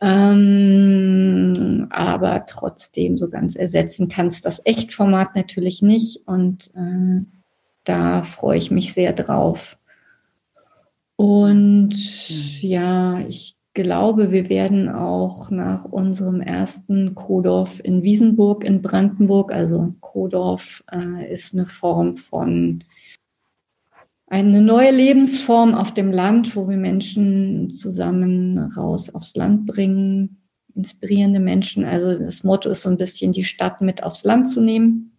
Ähm, 0.00 1.88
aber 1.90 2.46
trotzdem 2.46 3.18
so 3.18 3.28
ganz 3.28 3.54
ersetzen 3.54 4.08
kannst 4.08 4.46
das 4.46 4.64
Echtformat 4.64 5.36
natürlich 5.36 5.82
nicht 5.82 6.26
und 6.26 6.70
äh, 6.74 7.26
da 7.84 8.22
freue 8.22 8.56
ich 8.56 8.70
mich 8.70 8.94
sehr 8.94 9.12
drauf. 9.12 9.78
Und 11.16 11.90
mhm. 11.90 12.58
ja, 12.62 13.18
ich 13.20 13.56
glaube, 13.74 14.32
wir 14.32 14.48
werden 14.48 14.88
auch 14.88 15.50
nach 15.50 15.84
unserem 15.84 16.40
ersten 16.40 17.14
Kodorf 17.14 17.80
in 17.82 18.02
Wiesenburg 18.02 18.64
in 18.64 18.82
Brandenburg, 18.82 19.52
also 19.52 19.94
Kodorf 20.00 20.84
äh, 20.92 21.32
ist 21.32 21.54
eine 21.54 21.66
Form 21.66 22.16
von 22.16 22.84
eine 24.26 24.62
neue 24.62 24.92
Lebensform 24.92 25.74
auf 25.74 25.92
dem 25.92 26.10
Land, 26.10 26.56
wo 26.56 26.66
wir 26.66 26.78
Menschen 26.78 27.74
zusammen 27.74 28.58
raus 28.58 29.14
aufs 29.14 29.36
Land 29.36 29.66
bringen, 29.66 30.42
inspirierende 30.74 31.38
Menschen. 31.38 31.84
Also 31.84 32.18
das 32.18 32.42
Motto 32.42 32.70
ist 32.70 32.80
so 32.80 32.88
ein 32.88 32.96
bisschen, 32.96 33.32
die 33.32 33.44
Stadt 33.44 33.82
mit 33.82 34.02
aufs 34.02 34.24
Land 34.24 34.48
zu 34.48 34.62
nehmen. 34.62 35.11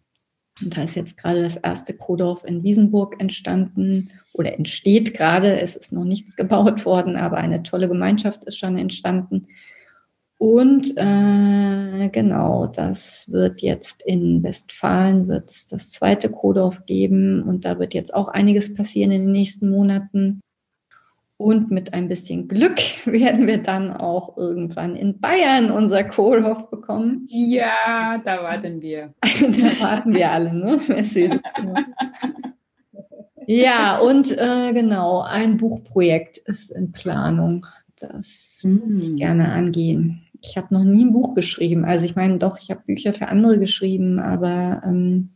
Und 0.61 0.77
da 0.77 0.83
ist 0.83 0.95
jetzt 0.95 1.17
gerade 1.17 1.41
das 1.41 1.57
erste 1.57 1.93
Kodorf 1.93 2.43
in 2.45 2.63
Wiesenburg 2.63 3.15
entstanden 3.19 4.11
oder 4.33 4.53
entsteht 4.53 5.13
gerade. 5.13 5.59
Es 5.59 5.75
ist 5.75 5.91
noch 5.91 6.05
nichts 6.05 6.35
gebaut 6.37 6.85
worden, 6.85 7.15
aber 7.15 7.37
eine 7.37 7.63
tolle 7.63 7.87
Gemeinschaft 7.87 8.43
ist 8.43 8.57
schon 8.57 8.77
entstanden. 8.77 9.47
Und 10.37 10.97
äh, 10.97 12.09
genau, 12.09 12.67
das 12.67 13.31
wird 13.31 13.61
jetzt 13.61 14.03
in 14.03 14.43
Westfalen 14.43 15.29
wird's 15.29 15.67
das 15.67 15.91
zweite 15.91 16.29
Kodorf 16.29 16.85
geben 16.85 17.43
und 17.43 17.63
da 17.63 17.79
wird 17.79 17.93
jetzt 17.93 18.13
auch 18.13 18.27
einiges 18.27 18.73
passieren 18.73 19.11
in 19.11 19.21
den 19.21 19.31
nächsten 19.31 19.69
Monaten. 19.69 20.41
Und 21.37 21.71
mit 21.71 21.93
ein 21.93 22.07
bisschen 22.07 22.47
Glück 22.47 22.77
werden 23.05 23.47
wir 23.47 23.57
dann 23.57 23.91
auch 23.91 24.37
irgendwann 24.37 24.95
in 24.95 25.19
Bayern 25.19 25.71
unser 25.71 26.03
Kohlhof 26.03 26.69
bekommen. 26.69 27.27
Ja, 27.29 28.21
da 28.23 28.43
warten 28.43 28.81
wir. 28.81 29.13
da 29.21 29.81
warten 29.81 30.13
wir 30.13 30.31
alle, 30.31 30.53
ne? 30.53 30.79
ja, 33.47 33.99
und 33.99 34.31
äh, 34.37 34.73
genau, 34.73 35.21
ein 35.21 35.57
Buchprojekt 35.57 36.37
ist 36.37 36.71
in 36.71 36.91
Planung. 36.91 37.65
Das 37.95 38.61
würde 38.63 39.03
ich 39.03 39.11
mm. 39.11 39.15
gerne 39.15 39.51
angehen. 39.51 40.23
Ich 40.41 40.57
habe 40.57 40.73
noch 40.73 40.83
nie 40.83 41.05
ein 41.05 41.13
Buch 41.13 41.35
geschrieben. 41.35 41.85
Also 41.85 42.05
ich 42.05 42.15
meine, 42.15 42.37
doch, 42.37 42.59
ich 42.59 42.69
habe 42.69 42.83
Bücher 42.85 43.13
für 43.13 43.29
andere 43.29 43.59
geschrieben, 43.59 44.19
aber 44.19 44.81
ähm, 44.85 45.29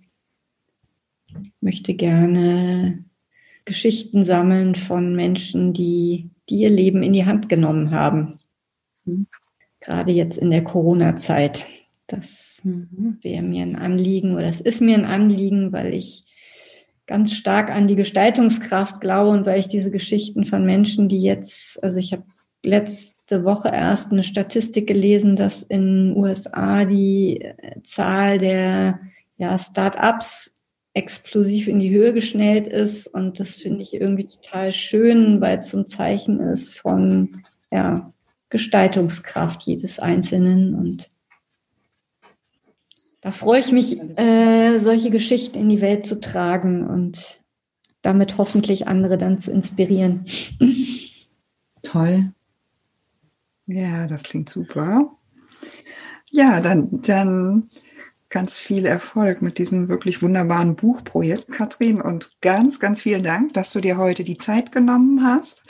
möchte 1.62 1.94
gerne 1.94 3.06
Geschichten 3.68 4.24
sammeln 4.24 4.76
von 4.76 5.14
Menschen, 5.14 5.74
die, 5.74 6.30
die 6.50 6.60
ihr 6.60 6.70
Leben 6.70 7.04
in 7.04 7.12
die 7.12 7.26
Hand 7.26 7.50
genommen 7.50 7.92
haben. 7.92 8.40
Mhm. 9.04 9.28
Gerade 9.82 10.12
jetzt 10.14 10.38
in 10.38 10.50
der 10.50 10.64
Corona-Zeit. 10.64 11.66
Das 12.08 12.62
mhm. 12.64 13.20
wäre 13.22 13.44
mir 13.44 13.64
ein 13.64 13.76
Anliegen 13.76 14.34
oder 14.34 14.46
es 14.46 14.62
ist 14.62 14.82
mir 14.82 14.98
ein 14.98 15.06
Anliegen, 15.06 15.74
weil 15.74 15.94
ich 15.94 16.24
ganz 17.06 17.34
stark 17.34 17.70
an 17.70 17.88
die 17.88 17.98
Gestaltungskraft 17.98 19.02
glaube 19.02 19.32
und 19.32 19.46
weil 19.46 19.60
ich 19.60 19.68
diese 19.68 19.92
Geschichten 19.92 20.46
von 20.46 20.66
Menschen, 20.66 21.10
die 21.10 21.22
jetzt, 21.22 21.84
also 21.84 22.00
ich 22.00 22.14
habe 22.14 22.24
letzte 22.64 23.44
Woche 23.44 23.68
erst 23.68 24.14
eine 24.14 24.24
Statistik 24.24 24.88
gelesen, 24.88 25.36
dass 25.36 25.62
in 25.62 26.14
den 26.14 26.18
USA 26.18 26.86
die 26.86 27.54
Zahl 27.84 28.38
der 28.38 29.00
ja, 29.38 29.58
Start-ups 29.58 30.57
explosiv 30.98 31.68
in 31.68 31.80
die 31.80 31.92
Höhe 31.92 32.12
geschnellt 32.12 32.68
ist. 32.68 33.08
Und 33.08 33.40
das 33.40 33.56
finde 33.56 33.84
ich 33.84 33.94
irgendwie 33.94 34.28
total 34.28 34.72
schön, 34.72 35.40
weil 35.40 35.60
es 35.60 35.70
so 35.70 35.78
ein 35.78 35.88
Zeichen 35.88 36.40
ist 36.40 36.78
von 36.78 37.44
ja, 37.72 38.12
Gestaltungskraft 38.50 39.62
jedes 39.64 40.00
Einzelnen. 40.00 40.74
Und 40.74 41.10
da 43.22 43.32
freue 43.32 43.60
ich 43.60 43.72
mich, 43.72 44.00
äh, 44.18 44.80
solche 44.80 45.12
Geschichten 45.12 45.60
in 45.60 45.70
die 45.70 45.82
Welt 45.82 46.08
zu 46.08 46.20
tragen 46.20 46.88
und 46.88 47.40
damit 48.02 48.38
hoffentlich 48.38 48.88
andere 48.88 49.18
dann 49.18 49.38
zu 49.38 49.52
inspirieren. 49.52 50.26
Toll. 51.84 52.34
Ja, 53.68 54.08
das 54.08 54.24
klingt 54.24 54.50
super. 54.50 55.12
Ja, 56.32 56.60
dann, 56.60 57.02
dann 57.02 57.70
ganz 58.30 58.58
viel 58.60 58.86
Erfolg 58.86 59.42
mit 59.42 59.58
diesem 59.58 59.88
wirklich 59.88 60.22
wunderbaren 60.22 60.76
Buchprojekt, 60.76 61.52
Katrin. 61.52 62.02
Und 62.02 62.32
ganz, 62.42 62.80
ganz 62.80 63.02
vielen 63.02 63.24
Dank, 63.24 63.54
dass 63.54 63.72
du 63.72 63.80
dir 63.80 63.98
heute 63.98 64.24
die 64.24 64.38
Zeit 64.38 64.72
genommen 64.72 65.24
hast. 65.24 65.66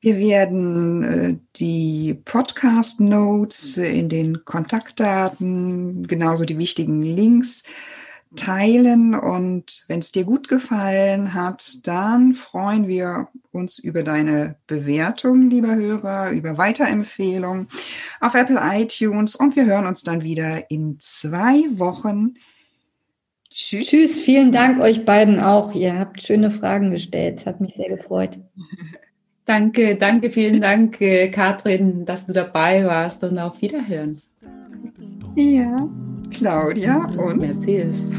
Wir 0.00 0.18
werden 0.18 1.02
äh, 1.02 1.38
die 1.56 2.14
Podcast-Notes 2.24 3.78
in 3.78 4.08
den 4.08 4.44
Kontaktdaten, 4.44 6.06
genauso 6.06 6.44
die 6.44 6.58
wichtigen 6.58 7.02
Links 7.02 7.64
teilen. 8.34 9.14
Und 9.14 9.84
wenn 9.88 10.00
es 10.00 10.12
dir 10.12 10.24
gut 10.24 10.48
gefallen 10.48 11.34
hat, 11.34 11.86
dann 11.86 12.34
freuen 12.34 12.88
wir 12.88 13.28
uns 13.52 13.78
über 13.78 14.02
deine 14.02 14.56
Bewertung, 14.66 15.50
lieber 15.50 15.74
Hörer, 15.74 16.30
über 16.30 16.58
Weiterempfehlung 16.58 17.68
auf 18.20 18.34
Apple 18.34 18.60
iTunes. 18.60 19.36
Und 19.36 19.56
wir 19.56 19.66
hören 19.66 19.86
uns 19.86 20.02
dann 20.02 20.22
wieder 20.22 20.70
in 20.70 20.96
zwei 20.98 21.62
Wochen. 21.78 22.34
Tschüss. 23.50 23.88
Tschüss, 23.88 24.18
vielen 24.18 24.52
Dank 24.52 24.80
euch 24.80 25.04
beiden 25.04 25.40
auch. 25.40 25.72
Ihr 25.74 25.98
habt 25.98 26.20
schöne 26.20 26.50
Fragen 26.50 26.90
gestellt. 26.90 27.38
Es 27.38 27.46
hat 27.46 27.60
mich 27.60 27.74
sehr 27.74 27.88
gefreut. 27.88 28.38
Danke, 29.46 29.94
danke, 29.94 30.30
vielen 30.30 30.60
Dank, 30.60 31.00
äh, 31.00 31.28
Katrin, 31.28 32.04
dass 32.04 32.26
du 32.26 32.32
dabei 32.32 32.84
warst 32.84 33.22
und 33.22 33.38
auf 33.38 33.62
Wiederhören. 33.62 34.20
Ja. 35.36 35.86
Claudia 36.30 37.04
und 37.18 37.40
Mercedes. 37.40 38.10